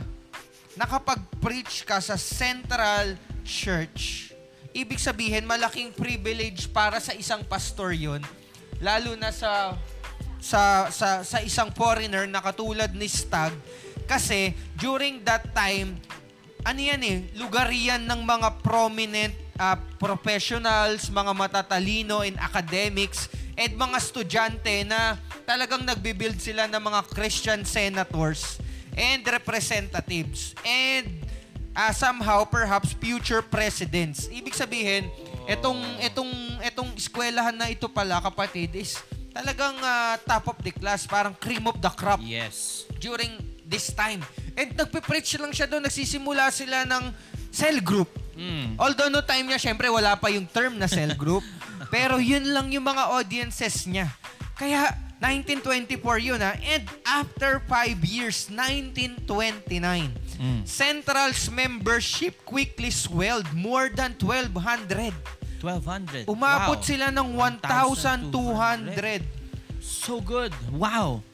nakapag-preach 0.76 1.88
ka 1.88 1.98
sa 2.04 2.20
Central 2.20 3.16
Church, 3.42 4.35
ibig 4.76 5.00
sabihin 5.00 5.48
malaking 5.48 5.88
privilege 5.96 6.68
para 6.68 7.00
sa 7.00 7.16
isang 7.16 7.40
pastor 7.48 7.96
yon 7.96 8.20
lalo 8.76 9.16
na 9.16 9.32
sa 9.32 9.72
sa 10.36 10.92
sa 10.92 11.24
sa 11.24 11.40
isang 11.40 11.72
foreigner 11.72 12.28
na 12.28 12.44
katulad 12.44 12.92
ni 12.92 13.08
Stag. 13.08 13.56
Kasi 14.04 14.52
during 14.76 15.24
that 15.24 15.48
time 15.56 15.96
ano 16.60 16.78
yan 16.78 17.00
eh 17.00 17.18
lugar 17.40 17.72
yan 17.72 18.04
ng 18.04 18.20
mga 18.20 18.60
prominent 18.60 19.34
ah, 19.56 19.80
professionals, 19.96 21.08
mga 21.08 21.32
matatalino 21.32 22.20
in 22.20 22.36
academics 22.36 23.32
at 23.56 23.72
mga 23.72 23.96
estudyante 23.96 24.84
na 24.84 25.16
talagang 25.48 25.80
nagbibuild 25.82 26.36
sila 26.36 26.68
ng 26.68 26.82
mga 26.82 27.00
Christian 27.16 27.64
senators 27.64 28.60
and 28.92 29.24
representatives. 29.24 30.52
And 30.60 31.25
ah, 31.76 31.92
somehow 31.92 32.48
perhaps 32.48 32.96
future 32.96 33.44
presidents. 33.44 34.32
Ibig 34.32 34.56
sabihin, 34.56 35.12
etong 35.44 35.78
etong 36.00 36.32
etong 36.64 36.90
eskwelahan 36.96 37.54
na 37.54 37.68
ito 37.68 37.86
pala 37.86 38.18
kapatid 38.24 38.72
is 38.74 38.96
talagang 39.30 39.76
ah, 39.84 40.16
top 40.24 40.48
of 40.48 40.58
the 40.64 40.72
class, 40.72 41.04
parang 41.04 41.36
cream 41.36 41.68
of 41.68 41.76
the 41.78 41.92
crop 41.92 42.18
Yes. 42.24 42.88
during 42.96 43.36
this 43.68 43.92
time. 43.92 44.24
And 44.56 44.72
nagpe-preach 44.72 45.36
lang 45.36 45.52
siya 45.52 45.68
doon, 45.68 45.84
nagsisimula 45.84 46.48
sila 46.48 46.88
ng 46.88 47.12
cell 47.52 47.84
group. 47.84 48.08
Mm. 48.32 48.80
Although 48.80 49.12
no 49.12 49.20
time 49.20 49.44
niya, 49.52 49.60
syempre 49.60 49.92
wala 49.92 50.16
pa 50.16 50.32
yung 50.32 50.48
term 50.48 50.80
na 50.80 50.88
cell 50.88 51.12
group. 51.12 51.44
pero 51.94 52.16
yun 52.16 52.56
lang 52.56 52.72
yung 52.72 52.84
mga 52.84 53.12
audiences 53.12 53.84
niya. 53.84 54.08
Kaya 54.56 55.05
1924 55.20 56.18
yun 56.20 56.40
ha. 56.40 56.54
And 56.60 56.84
after 57.06 57.62
5 57.64 58.04
years, 58.04 58.48
1929, 58.52 60.26
Mm. 60.36 60.68
Central's 60.68 61.48
membership 61.48 62.36
quickly 62.44 62.92
swelled 62.92 63.48
more 63.56 63.88
than 63.88 64.12
1,200. 64.20 65.14
1,200. 65.64 66.28
Umabot 66.28 66.78
wow. 66.78 66.84
sila 66.84 67.08
ng 67.08 67.28
1,200. 67.32 69.24
So 69.80 70.20
good. 70.20 70.52
Wow. 70.68 71.24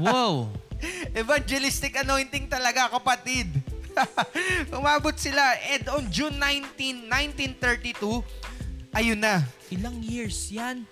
wow. 0.00 0.48
Evangelistic 1.20 2.00
anointing 2.00 2.48
talaga, 2.48 2.88
kapatid. 2.88 3.48
Umabot 4.80 5.16
sila. 5.20 5.60
And 5.68 5.84
on 5.92 6.04
June 6.08 6.40
19, 6.40 7.12
1932, 7.12 8.24
ayun 8.96 9.20
na, 9.20 9.44
Ilang 9.68 10.00
years 10.00 10.48
yan? 10.48 10.86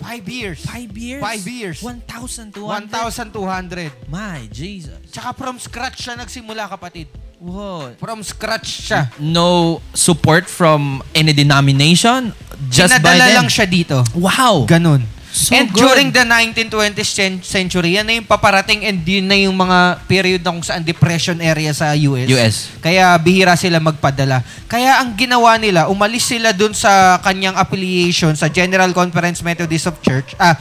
Five 0.00 0.24
years. 0.28 0.58
Five 0.64 0.92
years? 0.96 1.22
Five 1.22 1.44
years. 1.46 1.78
1,200? 1.82 2.56
1,200. 2.90 3.92
My 4.08 4.48
Jesus. 4.50 4.96
Tsaka 5.10 5.34
from 5.36 5.58
scratch 5.58 6.06
siya 6.08 6.16
nagsimula, 6.16 6.68
kapatid. 6.68 7.06
Wow. 7.40 7.96
From 7.96 8.20
scratch 8.20 8.84
siya. 8.88 9.08
No 9.16 9.80
support 9.96 10.44
from 10.44 11.00
any 11.16 11.32
denomination? 11.32 12.36
Just 12.68 13.00
by 13.00 13.16
Pinadala 13.16 13.26
them? 13.32 13.36
lang 13.40 13.48
siya 13.48 13.64
dito. 13.64 14.04
Wow. 14.12 14.68
Ganun. 14.68 15.08
So 15.30 15.54
and 15.54 15.70
good. 15.70 15.78
during 15.78 16.08
the 16.10 16.26
1920th 16.26 17.06
cen- 17.06 17.42
century, 17.46 17.94
yan 17.94 18.02
na 18.02 18.18
yung 18.18 18.26
paparating 18.26 18.82
and 18.82 18.98
yun 19.06 19.30
na 19.30 19.38
yung 19.38 19.54
mga 19.54 20.02
period 20.10 20.42
na 20.42 20.50
kung 20.50 20.66
saan 20.66 20.82
depression 20.82 21.38
area 21.38 21.70
sa 21.70 21.94
US. 21.94 22.26
US. 22.26 22.54
Kaya 22.82 23.14
bihira 23.14 23.54
sila 23.54 23.78
magpadala. 23.78 24.42
Kaya 24.66 24.98
ang 24.98 25.14
ginawa 25.14 25.54
nila, 25.54 25.86
umalis 25.86 26.26
sila 26.26 26.50
dun 26.50 26.74
sa 26.74 27.22
kanyang 27.22 27.54
affiliation 27.54 28.34
sa 28.34 28.50
General 28.50 28.90
Conference 28.90 29.38
Methodist 29.46 29.86
of 29.86 30.02
Church, 30.02 30.34
ah, 30.34 30.58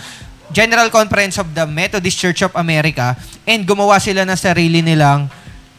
General 0.54 0.90
Conference 0.94 1.42
of 1.42 1.50
the 1.54 1.66
Methodist 1.66 2.18
Church 2.22 2.46
of 2.46 2.54
America 2.54 3.18
and 3.50 3.66
gumawa 3.66 3.98
sila 3.98 4.22
ng 4.22 4.38
sarili 4.38 4.86
nilang 4.86 5.30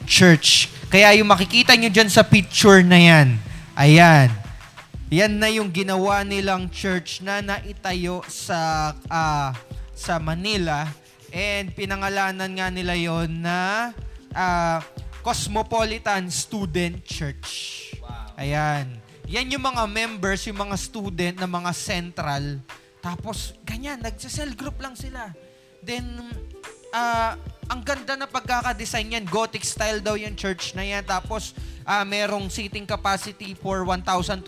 church. 0.03 0.67
Kaya 0.91 1.15
yung 1.15 1.31
makikita 1.31 1.79
nyo 1.79 1.87
dyan 1.87 2.11
sa 2.11 2.27
picture 2.27 2.83
na 2.83 2.99
yan, 2.99 3.39
ayan, 3.79 4.40
yan 5.11 5.43
na 5.43 5.51
yung 5.51 5.75
ginawa 5.75 6.23
nilang 6.23 6.71
church 6.71 7.19
na 7.19 7.43
naitayo 7.43 8.23
sa 8.31 8.95
ah, 9.11 9.51
sa 9.91 10.23
Manila 10.23 10.87
and 11.35 11.75
pinangalanan 11.75 12.47
nga 12.47 12.71
nila 12.71 12.95
yon 12.95 13.43
na 13.43 13.91
ah, 14.31 14.79
Cosmopolitan 15.21 16.31
Student 16.31 17.03
Church. 17.03 17.51
Ayan. 18.39 18.89
Yan 19.29 19.53
yung 19.53 19.63
mga 19.63 19.85
members, 19.85 20.49
yung 20.49 20.63
mga 20.63 20.77
student 20.81 21.37
na 21.37 21.47
mga 21.47 21.71
central. 21.77 22.59
Tapos, 23.05 23.53
ganyan, 23.63 24.01
nagsa-cell 24.01 24.57
group 24.57 24.81
lang 24.81 24.97
sila. 24.97 25.31
Then, 25.85 26.07
ah, 26.95 27.37
ang 27.69 27.85
ganda 27.85 28.17
na 28.17 28.27
pagkakadesign 28.27 29.21
yan. 29.21 29.27
Gothic 29.29 29.63
style 29.63 30.01
daw 30.01 30.17
yung 30.17 30.35
church 30.35 30.73
na 30.73 30.83
yan. 30.83 31.05
Tapos, 31.05 31.53
ah, 31.85 32.05
merong 32.05 32.49
seating 32.49 32.85
capacity 32.89 33.57
for 33.57 33.85
1,200 33.85 34.45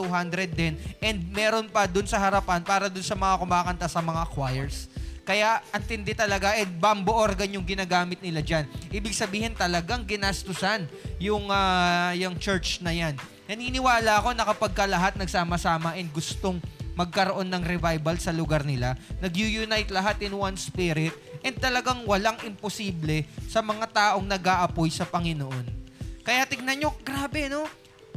din. 0.53 0.77
And 1.01 1.19
meron 1.33 1.69
pa 1.69 1.89
dun 1.89 2.09
sa 2.09 2.21
harapan 2.21 2.65
para 2.65 2.89
dun 2.89 3.05
sa 3.05 3.17
mga 3.17 3.41
kumakanta 3.41 3.87
sa 3.89 4.01
mga 4.01 4.29
choirs. 4.33 4.89
Kaya, 5.23 5.63
antindi 5.71 6.19
talaga. 6.19 6.59
And 6.59 6.71
bamboo 6.83 7.15
organ 7.15 7.55
yung 7.55 7.63
ginagamit 7.63 8.19
nila 8.19 8.43
dyan. 8.43 8.67
Ibig 8.91 9.15
sabihin 9.15 9.55
talagang 9.55 10.03
ginastusan 10.03 10.91
yung, 11.23 11.47
ah, 11.51 12.11
yung 12.19 12.35
church 12.39 12.83
na 12.83 12.91
yan. 12.91 13.15
Naniniwala 13.47 14.23
ako 14.23 14.35
na 14.35 14.47
kapag 14.47 14.73
ka 14.75 14.85
lahat 14.87 15.15
nagsama-sama 15.15 15.95
and 15.99 16.11
gustong 16.11 16.59
magkaroon 16.93 17.49
ng 17.49 17.65
revival 17.65 18.17
sa 18.21 18.35
lugar 18.35 18.63
nila, 18.69 18.97
nag-unite 19.19 19.89
lahat 19.89 20.21
in 20.21 20.37
one 20.37 20.57
spirit, 20.61 21.13
and 21.41 21.57
talagang 21.57 22.05
walang 22.05 22.37
imposible 22.45 23.25
sa 23.49 23.65
mga 23.65 23.89
taong 23.91 24.27
nag-aapoy 24.29 24.93
sa 24.93 25.09
Panginoon. 25.09 25.82
Kaya 26.23 26.47
tignan 26.47 26.79
nyo, 26.79 26.95
grabe 27.03 27.51
no? 27.51 27.67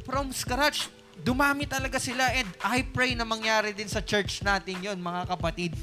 From 0.05 0.29
scratch, 0.29 0.93
dumami 1.25 1.65
talaga 1.65 1.97
sila 1.97 2.29
and 2.37 2.45
I 2.61 2.85
pray 2.85 3.17
na 3.17 3.25
mangyari 3.25 3.73
din 3.73 3.89
sa 3.89 4.05
church 4.05 4.45
natin 4.45 4.77
yon 4.77 5.01
mga 5.01 5.25
kapatid. 5.25 5.73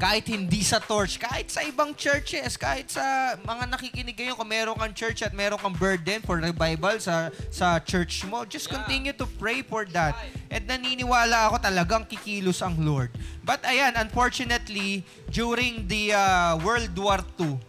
Kahit 0.00 0.32
hindi 0.32 0.64
sa 0.64 0.80
torch, 0.80 1.20
kahit 1.20 1.52
sa 1.52 1.60
ibang 1.60 1.92
churches, 1.92 2.56
kahit 2.56 2.88
sa 2.88 3.36
mga 3.44 3.68
nakikinig 3.68 4.16
ngayon, 4.16 4.32
kung 4.32 4.48
meron 4.48 4.72
kang 4.72 4.96
church 4.96 5.20
at 5.20 5.36
meron 5.36 5.60
kang 5.60 5.76
burden 5.76 6.24
for 6.24 6.40
revival 6.40 6.96
sa 6.96 7.28
sa 7.52 7.76
church 7.76 8.24
mo, 8.24 8.48
just 8.48 8.72
continue 8.72 9.12
to 9.12 9.28
pray 9.36 9.60
for 9.60 9.84
that. 9.92 10.16
At 10.48 10.64
naniniwala 10.64 11.52
ako 11.52 11.60
talagang 11.60 12.08
kikilos 12.08 12.64
ang 12.64 12.80
Lord. 12.80 13.12
But 13.44 13.60
ayan, 13.68 14.00
unfortunately, 14.00 15.04
during 15.28 15.84
the 15.84 16.16
uh, 16.16 16.56
World 16.64 16.96
War 16.96 17.20
II, 17.36 17.60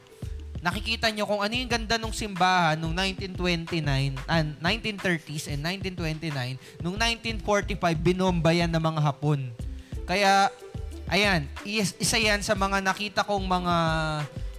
nakikita 0.61 1.09
nyo 1.09 1.25
kung 1.25 1.41
ano 1.41 1.53
yung 1.57 1.67
ganda 1.67 1.97
ng 1.97 2.13
simbahan 2.13 2.77
noong 2.77 2.93
1929, 2.93 4.13
ah, 4.29 4.45
1930s 4.61 5.49
and 5.49 5.61
1929, 5.65 6.57
noong 6.85 6.97
1945, 7.41 7.81
binomba 7.97 8.53
yan 8.53 8.69
ng 8.69 8.81
mga 8.81 9.01
Hapon. 9.01 9.49
Kaya, 10.05 10.53
ayan, 11.09 11.49
is- 11.65 11.97
isa 11.97 12.21
yan 12.21 12.45
sa 12.45 12.53
mga 12.53 12.77
nakita 12.79 13.25
kong 13.25 13.45
mga 13.45 13.75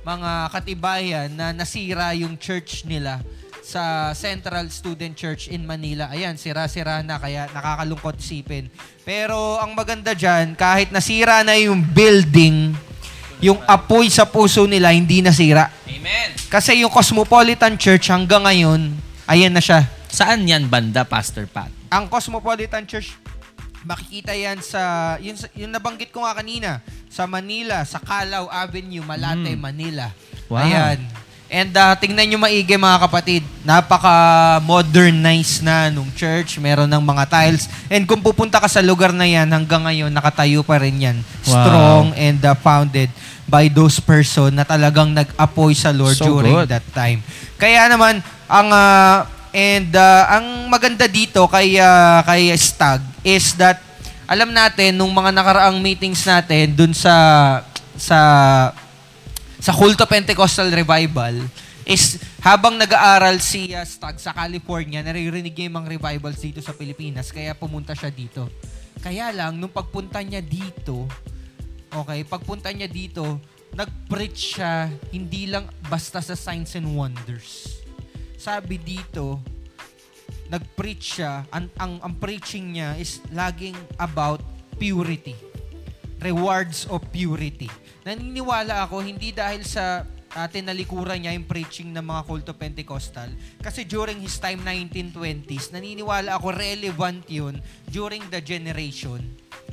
mga 0.03 0.31
katibayan 0.51 1.31
na 1.31 1.55
nasira 1.55 2.11
yung 2.19 2.35
church 2.35 2.83
nila 2.83 3.23
sa 3.63 4.11
Central 4.19 4.67
Student 4.75 5.15
Church 5.15 5.47
in 5.47 5.63
Manila. 5.63 6.11
Ayan, 6.11 6.35
sira-sira 6.35 6.99
na 7.07 7.23
kaya 7.23 7.47
nakakalungkot 7.55 8.19
isipin. 8.19 8.67
Pero 9.07 9.63
ang 9.63 9.79
maganda 9.79 10.19
dyan, 10.19 10.59
kahit 10.59 10.91
nasira 10.91 11.47
na 11.47 11.55
yung 11.55 11.79
building, 11.79 12.75
yung 13.43 13.59
apoy 13.67 14.07
sa 14.07 14.23
puso 14.23 14.65
nila 14.65 14.95
hindi 14.95 15.19
nasira. 15.19 15.69
Amen. 15.85 16.31
Kasi 16.47 16.79
yung 16.81 16.95
Cosmopolitan 16.95 17.75
Church 17.75 18.09
hanggang 18.09 18.47
ngayon, 18.47 18.95
ayan 19.27 19.51
na 19.51 19.59
siya. 19.59 19.83
Saan 20.07 20.47
yan 20.47 20.71
banda, 20.71 21.03
Pastor 21.03 21.51
Pat? 21.51 21.69
Ang 21.91 22.07
Cosmopolitan 22.07 22.87
Church, 22.87 23.19
makikita 23.83 24.31
yan 24.31 24.63
sa, 24.63 25.15
yun, 25.19 25.35
yung 25.59 25.75
nabanggit 25.75 26.15
ko 26.15 26.23
nga 26.23 26.39
kanina, 26.39 26.79
sa 27.11 27.27
Manila, 27.27 27.83
sa 27.83 27.99
Calao 27.99 28.47
Avenue, 28.47 29.03
Malate, 29.03 29.53
Mm. 29.53 29.61
Manila. 29.61 30.07
Wow. 30.47 30.63
Ayan. 30.63 31.03
And 31.53 31.69
uh, 31.77 31.93
tingnan 32.01 32.33
nyo 32.33 32.41
maigi 32.41 32.81
mga 32.81 33.05
kapatid, 33.05 33.45
napaka-modernized 33.61 35.61
na 35.61 35.93
nung 35.93 36.09
church, 36.17 36.57
meron 36.57 36.89
ng 36.89 37.05
mga 37.05 37.29
tiles. 37.29 37.69
And 37.93 38.09
kung 38.09 38.25
pupunta 38.25 38.57
ka 38.57 38.73
sa 38.73 38.81
lugar 38.81 39.13
na 39.13 39.29
yan, 39.29 39.53
hanggang 39.53 39.85
ngayon, 39.85 40.09
nakatayo 40.09 40.65
pa 40.65 40.81
rin 40.81 40.97
yan. 40.97 41.21
Wow. 41.45 41.53
Strong 41.53 42.07
and 42.17 42.41
uh, 42.41 42.57
founded 42.57 43.13
by 43.47 43.67
those 43.69 43.99
person 43.99 44.55
na 44.55 44.65
talagang 44.65 45.13
nag-apoy 45.13 45.75
sa 45.75 45.91
Lord 45.91 46.17
So 46.17 46.31
during 46.31 46.65
good. 46.65 46.71
that 46.71 46.87
time. 46.95 47.21
Kaya 47.59 47.87
naman, 47.91 48.23
Ang 48.53 48.69
ah, 48.69 49.25
and 49.57 49.89
ah, 49.97 50.37
ang 50.37 50.69
maganda 50.69 51.09
dito 51.09 51.49
kay 51.49 51.81
ah, 51.81 52.21
kay 52.21 52.53
Stag 52.61 53.01
is 53.25 53.57
that 53.57 53.81
alam 54.29 54.53
natin 54.53 54.93
nung 54.93 55.09
mga 55.09 55.33
nakaraang 55.33 55.81
meetings 55.81 56.21
natin 56.29 56.77
dun 56.77 56.93
sa 56.93 57.17
sa 57.97 58.19
sa 59.57 59.73
Culto 59.73 60.05
Pentecostal 60.05 60.69
Revival 60.69 61.49
is 61.89 62.21
habang 62.45 62.77
nag-aaral 62.77 63.41
si 63.41 63.73
uh, 63.73 63.83
Stag 63.87 64.19
sa 64.19 64.37
California, 64.37 65.03
naririnig 65.03 65.55
niya 65.55 65.67
yung 65.71 65.79
mga 65.83 65.89
revivals 65.99 66.39
dito 66.39 66.61
sa 66.63 66.75
Pilipinas, 66.75 67.31
kaya 67.31 67.55
pumunta 67.55 67.95
siya 67.95 68.11
dito. 68.11 68.47
Kaya 69.03 69.35
lang, 69.35 69.59
nung 69.59 69.71
pagpunta 69.71 70.23
niya 70.23 70.39
dito, 70.39 71.11
okay, 71.93 72.25
pagpunta 72.25 72.73
niya 72.73 72.89
dito, 72.89 73.41
nag-preach 73.73 74.57
siya 74.57 74.89
hindi 75.13 75.49
lang 75.49 75.69
basta 75.89 76.21
sa 76.21 76.37
signs 76.37 76.77
and 76.77 76.89
wonders. 76.93 77.81
Sabi 78.37 78.77
dito, 78.81 79.41
nag-preach 80.53 81.21
siya, 81.21 81.49
ang, 81.49 81.69
ang, 81.81 81.97
ang 82.05 82.15
preaching 82.21 82.77
niya 82.77 82.97
is 83.01 83.25
laging 83.33 83.77
about 83.97 84.45
purity. 84.77 85.37
Rewards 86.21 86.85
of 86.93 87.01
purity. 87.09 87.71
Naniniwala 88.05 88.85
ako, 88.85 89.01
hindi 89.01 89.33
dahil 89.33 89.65
sa 89.65 90.05
uh, 90.37 90.49
tinalikuran 90.49 91.23
niya 91.23 91.33
yung 91.37 91.49
preaching 91.49 91.93
ng 91.93 92.05
mga 92.05 92.23
kulto 92.29 92.53
Pentecostal. 92.57 93.31
Kasi 93.61 93.85
during 93.89 94.21
his 94.21 94.37
time, 94.41 94.61
1920s, 94.65 95.73
naniniwala 95.73 96.37
ako 96.37 96.53
relevant 96.53 97.25
yun 97.29 97.57
during 97.89 98.23
the 98.33 98.41
generation, 98.41 99.23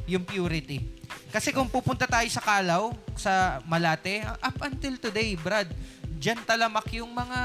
yung 0.09 0.25
purity. 0.25 0.81
Kasi 1.29 1.53
kung 1.53 1.69
pupunta 1.69 2.09
tayo 2.09 2.25
sa 2.27 2.41
Kalaw, 2.41 2.89
sa 3.13 3.61
Malate, 3.63 4.25
up 4.25 4.57
until 4.65 4.97
today, 4.97 5.37
Brad, 5.37 5.69
dyan 6.17 6.41
talamak 6.43 6.89
yung 6.91 7.13
mga 7.13 7.39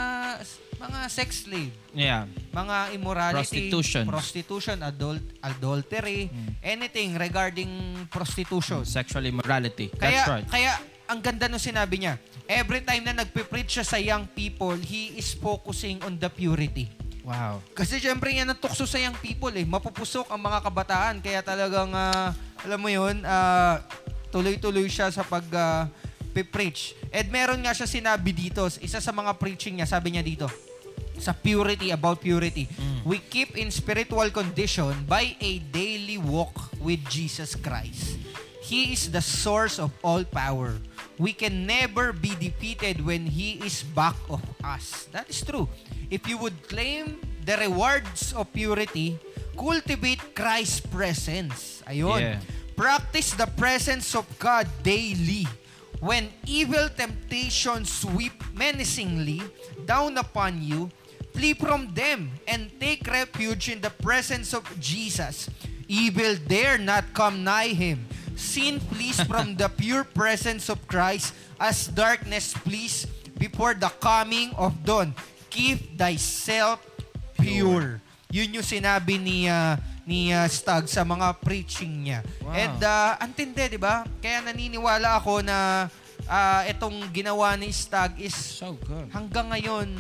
mga 0.75 1.01
sex 1.07 1.47
slave, 1.47 1.71
Yeah. 1.95 2.27
mga 2.51 2.93
immorality, 2.93 3.71
Prostitution. 3.71 4.05
prostitution, 4.05 4.77
adult, 4.83 5.23
adultery, 5.41 6.29
anything 6.61 7.15
regarding 7.15 7.71
prostitution. 8.11 8.83
Sexual 8.85 9.25
immorality. 9.25 9.89
Kaya, 9.95 10.11
That's 10.11 10.29
right. 10.29 10.47
kaya 10.51 10.73
ang 11.07 11.23
ganda 11.23 11.47
nung 11.47 11.63
sinabi 11.63 12.05
niya, 12.05 12.19
every 12.45 12.83
time 12.83 13.07
na 13.07 13.15
nagpe-preach 13.15 13.81
siya 13.81 13.87
sa 13.87 13.97
young 13.97 14.27
people, 14.29 14.75
he 14.77 15.15
is 15.15 15.33
focusing 15.33 16.03
on 16.03 16.19
the 16.19 16.29
purity. 16.29 16.91
Wow. 17.25 17.65
Kasi 17.73 17.97
syempre 17.97 18.37
yan 18.37 18.53
ang 18.53 18.61
tukso 18.61 18.85
sa 18.85 19.01
young 19.01 19.17
people 19.17 19.51
eh. 19.57 19.65
Mapupusok 19.65 20.29
ang 20.29 20.41
mga 20.45 20.61
kabataan. 20.61 21.15
Kaya 21.25 21.41
talagang, 21.41 21.89
ah, 21.97 22.37
alam 22.61 22.79
mo 22.79 22.93
yun, 22.93 23.25
ah, 23.25 23.81
tuloy-tuloy 24.29 24.85
siya 24.93 25.09
sa 25.09 25.25
pag 25.25 25.45
ah, 25.57 25.89
preach. 26.53 26.93
And 27.09 27.33
meron 27.33 27.65
nga 27.65 27.73
siya 27.73 27.89
sinabi 27.89 28.37
dito, 28.37 28.69
isa 28.85 29.01
sa 29.01 29.13
mga 29.15 29.41
preaching 29.41 29.81
niya, 29.81 29.89
sabi 29.89 30.13
niya 30.13 30.21
dito, 30.21 30.51
sa 31.17 31.33
purity, 31.33 31.95
about 31.95 32.21
purity. 32.21 32.67
We 33.07 33.23
keep 33.23 33.55
in 33.55 33.71
spiritual 33.71 34.29
condition 34.35 34.93
by 35.07 35.39
a 35.39 35.63
daily 35.71 36.19
walk 36.19 36.75
with 36.83 37.01
Jesus 37.07 37.55
Christ. 37.55 38.19
He 38.65 38.97
is 38.97 39.13
the 39.13 39.23
source 39.23 39.79
of 39.79 39.95
all 40.03 40.27
power. 40.27 40.75
We 41.19 41.33
can 41.33 41.67
never 41.67 42.13
be 42.13 42.35
defeated 42.35 43.05
when 43.05 43.27
He 43.27 43.63
is 43.63 43.83
back 43.83 44.17
of 44.29 44.43
us. 44.63 45.07
That 45.13 45.31
is 45.31 45.43
true. 45.43 45.69
If 46.11 46.27
you 46.27 46.39
would 46.39 46.69
claim 46.69 47.21
the 47.45 47.57
rewards 47.57 48.33
of 48.35 48.53
purity, 48.53 49.19
cultivate 49.55 50.35
Christ's 50.35 50.81
presence. 50.81 51.83
Ayun. 51.87 52.21
Yeah. 52.21 52.39
Practice 52.75 53.39
the 53.39 53.47
presence 53.55 54.15
of 54.19 54.27
God 54.39 54.67
daily. 54.83 55.47
When 56.03 56.29
evil 56.45 56.91
temptations 56.91 57.89
sweep 57.89 58.35
menacingly 58.53 59.41
down 59.87 60.19
upon 60.19 60.61
you, 60.61 60.91
flee 61.33 61.55
from 61.55 61.95
them 61.95 62.35
and 62.47 62.69
take 62.81 63.07
refuge 63.07 63.71
in 63.71 63.81
the 63.81 63.91
presence 63.91 64.53
of 64.53 64.67
Jesus. 64.81 65.49
Evil 65.87 66.35
dare 66.49 66.79
not 66.79 67.15
come 67.15 67.45
nigh 67.45 67.73
him. 67.73 68.05
Sin 68.35 68.83
flees 68.83 69.19
from 69.25 69.55
the 69.55 69.71
pure 69.71 70.03
presence 70.03 70.67
of 70.67 70.83
Christ 70.87 71.33
as 71.57 71.87
darkness 71.87 72.53
flees 72.53 73.07
before 73.35 73.75
the 73.75 73.91
coming 73.99 74.51
of 74.59 74.75
dawn. 74.83 75.15
Keep 75.51 75.95
thyself 75.95 76.83
pure. 77.39 78.03
Yun 78.35 78.59
yung 78.59 78.67
sinabi 78.67 79.23
ni 79.23 79.47
ah, 79.47 79.79
ni 80.03 80.35
ah, 80.35 80.51
Stag 80.51 80.91
sa 80.91 81.07
mga 81.07 81.39
preaching 81.39 82.11
niya. 82.11 82.21
Wow. 82.43 82.51
And 82.51 82.79
uh, 82.83 83.15
antindi, 83.23 83.71
di 83.71 83.79
ba? 83.79 84.03
Kaya 84.19 84.43
naniniwala 84.43 85.23
ako 85.23 85.47
na 85.47 85.87
ah, 86.27 86.63
itong 86.67 87.15
ginawa 87.15 87.55
ni 87.55 87.71
Stag 87.71 88.19
is 88.19 88.35
So 88.35 88.75
good. 88.83 89.07
hanggang 89.15 89.55
ngayon 89.55 89.95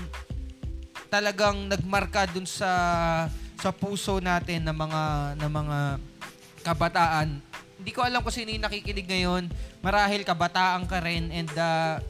talagang 1.06 1.70
nagmarka 1.70 2.26
dun 2.26 2.42
sa 2.42 2.70
sa 3.54 3.70
puso 3.70 4.18
natin 4.18 4.66
ng 4.66 4.74
mga 4.74 5.02
ng 5.38 5.52
mga 5.54 5.78
kabataan. 6.66 7.38
Hindi 7.84 7.92
ko 7.92 8.00
alam 8.00 8.24
kung 8.24 8.32
sino 8.32 8.48
yung 8.48 8.64
nakikinig 8.64 9.04
ngayon. 9.04 9.44
Marahil 9.84 10.24
kabataan 10.24 10.88
ka 10.88 11.04
rin 11.04 11.28
and 11.28 11.52
uh, 11.52 12.00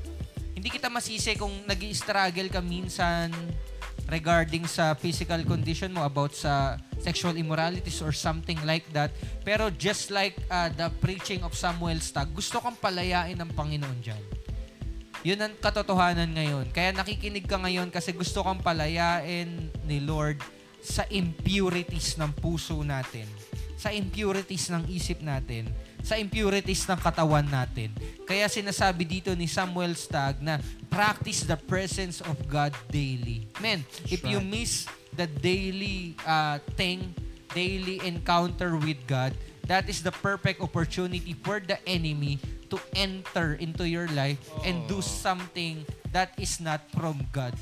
hindi 0.54 0.70
kita 0.70 0.86
masisi 0.86 1.34
kung 1.34 1.50
nag 1.66 1.82
struggle 1.90 2.46
ka 2.46 2.62
minsan 2.62 3.34
regarding 4.06 4.70
sa 4.70 4.94
physical 4.94 5.42
condition 5.42 5.90
mo 5.90 6.06
about 6.06 6.30
sa 6.30 6.78
sexual 7.02 7.34
immoralities 7.34 7.98
or 8.06 8.14
something 8.14 8.54
like 8.62 8.86
that. 8.94 9.10
Pero 9.42 9.66
just 9.74 10.14
like 10.14 10.38
uh, 10.46 10.70
the 10.70 10.94
preaching 11.02 11.42
of 11.42 11.58
Samuel 11.58 11.98
Stagg, 11.98 12.30
gusto 12.30 12.62
kang 12.62 12.78
palayain 12.78 13.34
ng 13.34 13.50
Panginoon 13.50 13.98
dyan. 13.98 14.22
Yun 15.26 15.42
ang 15.42 15.58
katotohanan 15.58 16.30
ngayon. 16.38 16.70
Kaya 16.70 16.94
nakikinig 16.94 17.50
ka 17.50 17.58
ngayon 17.58 17.90
kasi 17.90 18.14
gusto 18.14 18.46
kang 18.46 18.62
palayain 18.62 19.74
ni 19.90 19.98
Lord 19.98 20.38
sa 20.78 21.02
impurities 21.10 22.14
ng 22.14 22.30
puso 22.38 22.78
natin, 22.86 23.26
sa 23.74 23.90
impurities 23.90 24.70
ng 24.70 24.86
isip 24.90 25.20
natin, 25.20 25.68
sa 26.04 26.20
impurities 26.20 26.84
ng 26.86 26.98
katawan 27.00 27.46
natin. 27.46 27.90
Kaya 28.28 28.46
sinasabi 28.46 29.04
dito 29.08 29.30
ni 29.32 29.48
Samuel 29.50 29.96
Stagg 29.98 30.38
na 30.40 30.60
practice 30.92 31.42
the 31.48 31.58
presence 31.58 32.22
of 32.22 32.36
God 32.46 32.70
daily. 32.92 33.48
Men, 33.58 33.82
if 34.06 34.22
you 34.22 34.38
miss 34.38 34.86
the 35.16 35.26
daily 35.26 36.14
uh, 36.22 36.62
thing, 36.78 37.14
daily 37.54 38.02
encounter 38.06 38.78
with 38.78 38.98
God, 39.06 39.34
that 39.66 39.88
is 39.88 40.04
the 40.04 40.12
perfect 40.12 40.60
opportunity 40.60 41.32
for 41.40 41.58
the 41.58 41.80
enemy 41.88 42.38
to 42.68 42.76
enter 42.94 43.54
into 43.60 43.86
your 43.86 44.08
life 44.12 44.38
and 44.66 44.84
do 44.90 45.00
something 45.00 45.86
that 46.12 46.34
is 46.36 46.60
not 46.60 46.84
from 46.92 47.22
God. 47.32 47.54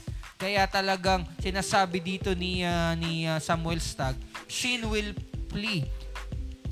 Kaya 0.42 0.66
talagang 0.66 1.22
sinasabi 1.38 2.02
dito 2.02 2.34
ni 2.34 2.66
uh, 2.66 2.98
ni 2.98 3.30
uh, 3.30 3.38
Samuel 3.38 3.78
Stagg, 3.78 4.18
sin 4.50 4.82
will 4.90 5.14
flee 5.52 5.84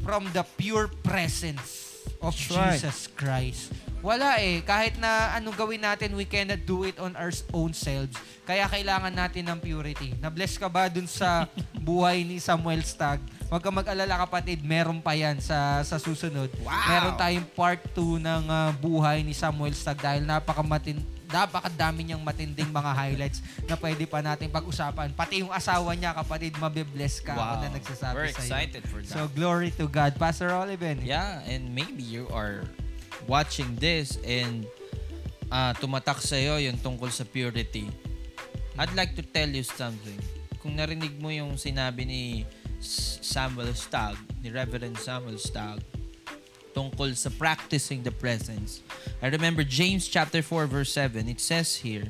from 0.03 0.25
the 0.33 0.43
pure 0.57 0.89
presence 1.05 2.01
of 2.25 2.33
That's 2.33 2.51
right. 2.57 2.73
Jesus 2.81 3.07
Christ. 3.13 3.71
Wala 4.01 4.41
eh. 4.41 4.65
Kahit 4.65 4.97
na 4.97 5.37
anong 5.37 5.57
gawin 5.61 5.85
natin, 5.85 6.17
we 6.17 6.25
cannot 6.25 6.65
do 6.65 6.89
it 6.89 6.97
on 6.97 7.13
our 7.21 7.29
own 7.53 7.77
selves. 7.77 8.17
Kaya 8.49 8.65
kailangan 8.65 9.13
natin 9.13 9.45
ng 9.45 9.61
purity. 9.61 10.17
Na-bless 10.17 10.57
ka 10.57 10.73
ba 10.73 10.89
dun 10.89 11.05
sa 11.05 11.45
buhay 11.77 12.25
ni 12.25 12.41
Samuel 12.41 12.81
Stagg? 12.81 13.21
Huwag 13.51 13.67
ka 13.67 13.71
mag-alala 13.75 14.15
kapatid, 14.23 14.63
meron 14.63 15.03
pa 15.03 15.11
yan 15.11 15.43
sa, 15.43 15.83
sa 15.83 15.99
susunod. 15.99 16.47
Wow! 16.63 16.87
Meron 16.87 17.15
tayong 17.19 17.49
part 17.51 17.83
2 17.99 18.23
ng 18.23 18.43
ah, 18.47 18.71
buhay 18.71 19.27
ni 19.27 19.35
Samuel 19.35 19.75
Stagg 19.75 19.99
dahil 19.99 20.23
napakamatin 20.23 21.03
napakadami 21.31 22.03
niyang 22.03 22.23
matinding 22.23 22.67
mga 22.67 22.91
highlights 22.91 23.39
na 23.63 23.75
pwede 23.75 24.03
pa 24.03 24.19
natin 24.19 24.51
pag-usapan. 24.51 25.15
Pati 25.15 25.43
yung 25.43 25.51
asawa 25.51 25.95
niya, 25.95 26.11
kapatid, 26.11 26.59
mabibless 26.59 27.23
ka 27.23 27.35
ako 27.35 27.43
Wow. 27.43 27.63
na 27.63 27.69
nagsasabi 27.71 28.15
We're 28.19 28.31
sa'yo. 28.31 28.39
excited 28.39 28.83
for 28.87 28.99
that. 29.03 29.11
So, 29.11 29.31
glory 29.31 29.71
to 29.79 29.87
God. 29.87 30.15
Pastor 30.15 30.51
Oliven. 30.51 31.03
Yeah, 31.03 31.39
and 31.47 31.71
maybe 31.71 32.03
you 32.03 32.27
are 32.31 32.67
watching 33.27 33.79
this 33.79 34.19
and 34.23 34.67
uh, 35.51 35.71
tumatak 35.79 36.19
sa 36.19 36.35
iyo 36.35 36.59
yung 36.59 36.79
tungkol 36.79 37.11
sa 37.11 37.23
purity. 37.23 37.87
I'd 38.75 38.95
like 38.95 39.15
to 39.15 39.23
tell 39.23 39.51
you 39.51 39.63
something. 39.63 40.19
Kung 40.59 40.75
narinig 40.75 41.15
mo 41.19 41.31
yung 41.31 41.55
sinabi 41.55 42.07
ni 42.07 42.23
Samuel 42.81 43.75
Stagg, 43.75 44.17
ni 44.43 44.51
Reverend 44.51 44.99
Samuel 44.99 45.39
Stagg, 45.39 45.81
tungkol 46.73 47.15
sa 47.15 47.31
practicing 47.37 48.03
the 48.03 48.11
presence. 48.11 48.81
I 49.23 49.29
remember 49.29 49.63
James 49.63 50.09
chapter 50.09 50.43
4 50.43 50.67
verse 50.67 50.93
7. 50.93 51.29
It 51.29 51.41
says 51.41 51.85
here, 51.85 52.09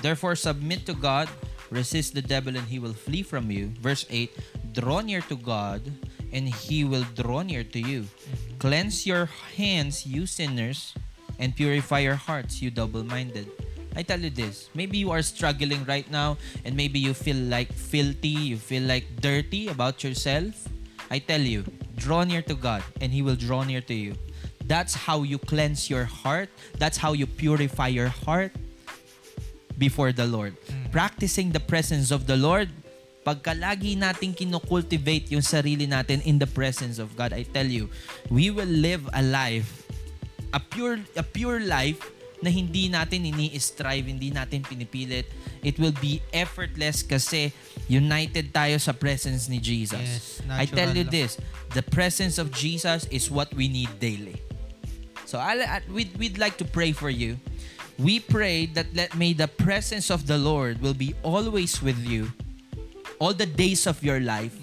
Therefore 0.00 0.36
submit 0.36 0.86
to 0.86 0.94
God, 0.94 1.28
resist 1.68 2.14
the 2.14 2.22
devil 2.22 2.56
and 2.56 2.66
he 2.68 2.78
will 2.78 2.96
flee 2.96 3.22
from 3.22 3.50
you. 3.50 3.72
Verse 3.80 4.06
8, 4.08 4.30
draw 4.72 5.00
near 5.00 5.20
to 5.28 5.36
God 5.36 5.82
and 6.32 6.48
he 6.48 6.84
will 6.84 7.04
draw 7.14 7.42
near 7.42 7.64
to 7.64 7.80
you. 7.80 8.06
Mm-hmm. 8.06 8.58
Cleanse 8.58 9.06
your 9.06 9.28
hands, 9.56 10.06
you 10.06 10.26
sinners, 10.26 10.94
and 11.38 11.56
purify 11.56 12.00
your 12.00 12.16
hearts, 12.16 12.62
you 12.62 12.70
double-minded. 12.70 13.48
I 13.96 14.02
tell 14.02 14.20
you 14.20 14.30
this, 14.30 14.70
maybe 14.74 14.98
you 14.98 15.10
are 15.10 15.22
struggling 15.22 15.84
right 15.84 16.08
now 16.10 16.38
and 16.64 16.76
maybe 16.76 16.98
you 16.98 17.14
feel 17.14 17.36
like 17.36 17.72
filthy, 17.72 18.54
you 18.54 18.56
feel 18.56 18.82
like 18.84 19.20
dirty 19.20 19.68
about 19.68 20.04
yourself. 20.04 20.68
I 21.10 21.18
tell 21.18 21.40
you, 21.40 21.64
draw 21.96 22.24
near 22.24 22.42
to 22.42 22.54
God 22.54 22.82
and 23.00 23.12
he 23.12 23.22
will 23.22 23.36
draw 23.36 23.64
near 23.64 23.80
to 23.82 23.94
you. 23.94 24.14
That's 24.64 24.94
how 24.94 25.22
you 25.22 25.38
cleanse 25.38 25.90
your 25.90 26.04
heart. 26.04 26.48
That's 26.78 26.96
how 26.96 27.12
you 27.12 27.26
purify 27.26 27.88
your 27.88 28.08
heart 28.08 28.52
before 29.76 30.12
the 30.12 30.26
Lord. 30.26 30.54
Mm. 30.66 30.80
practicing 30.90 31.54
the 31.54 31.62
presence 31.62 32.10
of 32.10 32.26
the 32.26 32.36
Lord, 32.36 32.68
pagka 33.22 33.54
lagi 33.54 33.94
nating 33.96 34.34
kinocultivate 34.34 35.30
yung 35.30 35.42
sarili 35.42 35.86
natin 35.86 36.20
in 36.26 36.38
the 36.38 36.50
presence 36.50 36.98
of 36.98 37.14
God, 37.14 37.32
I 37.32 37.46
tell 37.46 37.66
you, 37.66 37.88
we 38.28 38.50
will 38.50 38.68
live 38.68 39.06
a 39.14 39.22
life, 39.22 39.86
a 40.52 40.60
pure, 40.60 40.98
a 41.16 41.22
pure 41.22 41.62
life 41.62 42.02
na 42.40 42.48
hindi 42.48 42.88
natin 42.88 43.28
ini-strive, 43.28 44.08
hindi 44.08 44.32
natin 44.32 44.64
pinipilit. 44.64 45.28
It 45.62 45.78
will 45.78 45.94
be 46.00 46.24
effortless 46.32 47.04
kasi 47.04 47.52
united 47.88 48.52
tayo 48.52 48.80
sa 48.80 48.92
presence 48.92 49.48
ni 49.48 49.60
Jesus. 49.60 50.40
Yes, 50.40 50.42
I 50.48 50.64
tell 50.64 50.92
you 50.96 51.04
natural. 51.04 51.12
this, 51.12 51.30
the 51.76 51.84
presence 51.84 52.40
of 52.40 52.48
Jesus 52.50 53.04
is 53.12 53.30
what 53.30 53.52
we 53.52 53.68
need 53.68 53.92
daily. 54.00 54.40
So 55.28 55.38
I'll, 55.38 55.62
we'd, 55.92 56.16
we'd 56.16 56.38
like 56.38 56.56
to 56.58 56.66
pray 56.66 56.92
for 56.92 57.10
you. 57.10 57.36
We 58.00 58.18
pray 58.18 58.66
that 58.72 58.88
let, 58.96 59.14
may 59.14 59.36
the 59.36 59.46
presence 59.46 60.10
of 60.10 60.26
the 60.26 60.40
Lord 60.40 60.80
will 60.80 60.96
be 60.96 61.14
always 61.22 61.82
with 61.84 62.00
you 62.00 62.32
all 63.20 63.36
the 63.36 63.46
days 63.46 63.86
of 63.86 64.02
your 64.02 64.18
life 64.18 64.56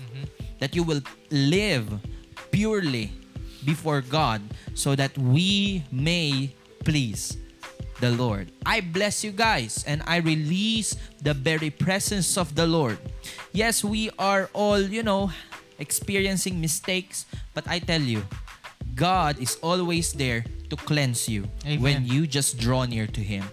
that 0.59 0.75
you 0.75 0.81
will 0.81 1.01
live 1.29 1.85
purely 2.49 3.13
before 3.63 4.01
God 4.01 4.41
so 4.73 4.95
that 4.95 5.15
we 5.17 5.83
may 5.91 6.49
please 6.83 7.37
the 7.99 8.11
Lord. 8.11 8.51
I 8.65 8.81
bless 8.81 9.23
you 9.23 9.31
guys 9.31 9.83
and 9.87 10.01
I 10.05 10.17
release 10.17 10.95
the 11.21 11.33
very 11.33 11.69
presence 11.69 12.37
of 12.37 12.55
the 12.55 12.67
Lord. 12.67 12.97
Yes, 13.53 13.83
we 13.83 14.09
are 14.19 14.49
all, 14.53 14.79
you 14.81 15.03
know, 15.03 15.31
experiencing 15.79 16.61
mistakes, 16.61 17.25
but 17.53 17.67
I 17.67 17.79
tell 17.79 18.01
you, 18.01 18.23
God 18.95 19.39
is 19.39 19.57
always 19.61 20.13
there 20.13 20.45
to 20.69 20.75
cleanse 20.75 21.29
you 21.29 21.47
Amen. 21.65 21.81
when 21.81 22.05
you 22.05 22.27
just 22.27 22.57
draw 22.57 22.85
near 22.85 23.07
to 23.07 23.21
Him. 23.21 23.43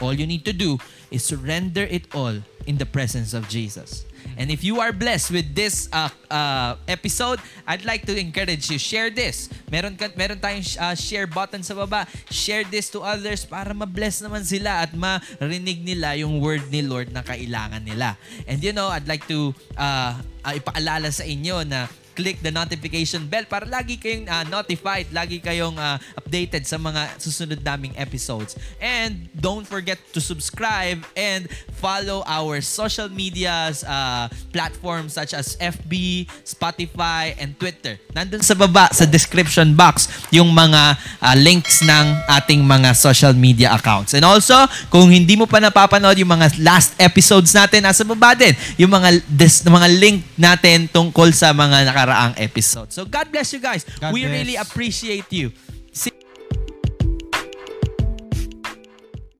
All 0.00 0.12
you 0.12 0.26
need 0.26 0.44
to 0.46 0.52
do 0.52 0.78
is 1.10 1.24
surrender 1.24 1.84
it 1.84 2.14
all 2.14 2.34
in 2.66 2.78
the 2.78 2.86
presence 2.86 3.34
of 3.34 3.48
Jesus. 3.48 4.04
And 4.36 4.50
if 4.50 4.62
you 4.62 4.80
are 4.80 4.92
blessed 4.92 5.30
with 5.30 5.54
this 5.54 5.88
uh, 5.92 6.10
uh, 6.30 6.76
episode, 6.86 7.38
I'd 7.66 7.84
like 7.84 8.06
to 8.06 8.14
encourage 8.18 8.70
you, 8.70 8.78
share 8.78 9.10
this. 9.10 9.48
Meron, 9.70 9.96
ka, 9.96 10.10
meron 10.16 10.38
tayong 10.38 10.64
uh, 10.78 10.94
share 10.94 11.26
button 11.26 11.62
sa 11.62 11.74
baba. 11.74 12.06
Share 12.30 12.64
this 12.64 12.90
to 12.94 13.00
others 13.00 13.46
para 13.46 13.72
ma-bless 13.72 14.20
naman 14.22 14.42
sila 14.42 14.84
at 14.84 14.92
marinig 14.94 15.82
nila 15.82 16.18
yung 16.18 16.42
word 16.42 16.66
ni 16.70 16.82
Lord 16.82 17.14
na 17.14 17.22
kailangan 17.22 17.82
nila. 17.86 18.18
And 18.46 18.62
you 18.62 18.74
know, 18.74 18.88
I'd 18.90 19.06
like 19.06 19.26
to 19.30 19.54
uh, 19.78 20.18
uh, 20.44 20.52
ipaalala 20.52 21.08
sa 21.08 21.24
inyo 21.24 21.64
na 21.64 21.88
click 22.14 22.40
the 22.40 22.54
notification 22.54 23.26
bell 23.26 23.44
para 23.44 23.66
lagi 23.66 23.98
kayong 23.98 24.30
uh, 24.30 24.46
notified, 24.48 25.10
lagi 25.10 25.42
kayong 25.42 25.76
uh, 25.76 25.98
updated 26.16 26.64
sa 26.64 26.78
mga 26.78 27.18
susunod 27.18 27.60
naming 27.60 27.92
episodes. 27.98 28.54
And 28.78 29.28
don't 29.34 29.66
forget 29.66 29.98
to 30.14 30.22
subscribe 30.22 31.02
and 31.18 31.50
follow 31.76 32.22
our 32.24 32.62
social 32.62 33.10
medias 33.10 33.82
uh, 33.84 34.30
platforms 34.54 35.18
such 35.18 35.34
as 35.34 35.58
FB, 35.58 36.24
Spotify, 36.46 37.34
and 37.36 37.58
Twitter. 37.58 37.98
Nandun 38.14 38.40
sa 38.40 38.54
baba 38.54 38.88
sa 38.94 39.04
description 39.04 39.74
box 39.74 40.08
yung 40.30 40.54
mga 40.54 40.96
uh, 41.20 41.36
links 41.36 41.82
ng 41.82 42.06
ating 42.40 42.62
mga 42.62 42.94
social 42.94 43.34
media 43.34 43.74
accounts. 43.74 44.14
And 44.14 44.24
also, 44.24 44.56
kung 44.88 45.10
hindi 45.10 45.34
mo 45.34 45.44
pa 45.50 45.58
napapanood 45.58 46.16
yung 46.16 46.30
mga 46.30 46.62
last 46.62 46.94
episodes 46.96 47.50
natin, 47.52 47.84
nasa 47.84 48.06
baba 48.06 48.32
din 48.38 48.54
yung 48.78 48.94
mga 48.94 49.20
des, 49.26 49.66
mga 49.66 49.88
link 49.98 50.22
natin 50.38 50.86
tungkol 50.88 51.34
sa 51.34 51.50
mga 51.50 51.90
nakaraang 52.04 52.34
episodes. 52.40 52.94
So 52.94 53.04
God 53.04 53.32
bless 53.32 53.52
you 53.52 53.60
guys. 53.60 53.84
God 54.00 54.12
We 54.12 54.22
bless. 54.22 54.32
really 54.32 54.56
appreciate 54.56 55.32
you. 55.32 55.52
See 55.92 56.12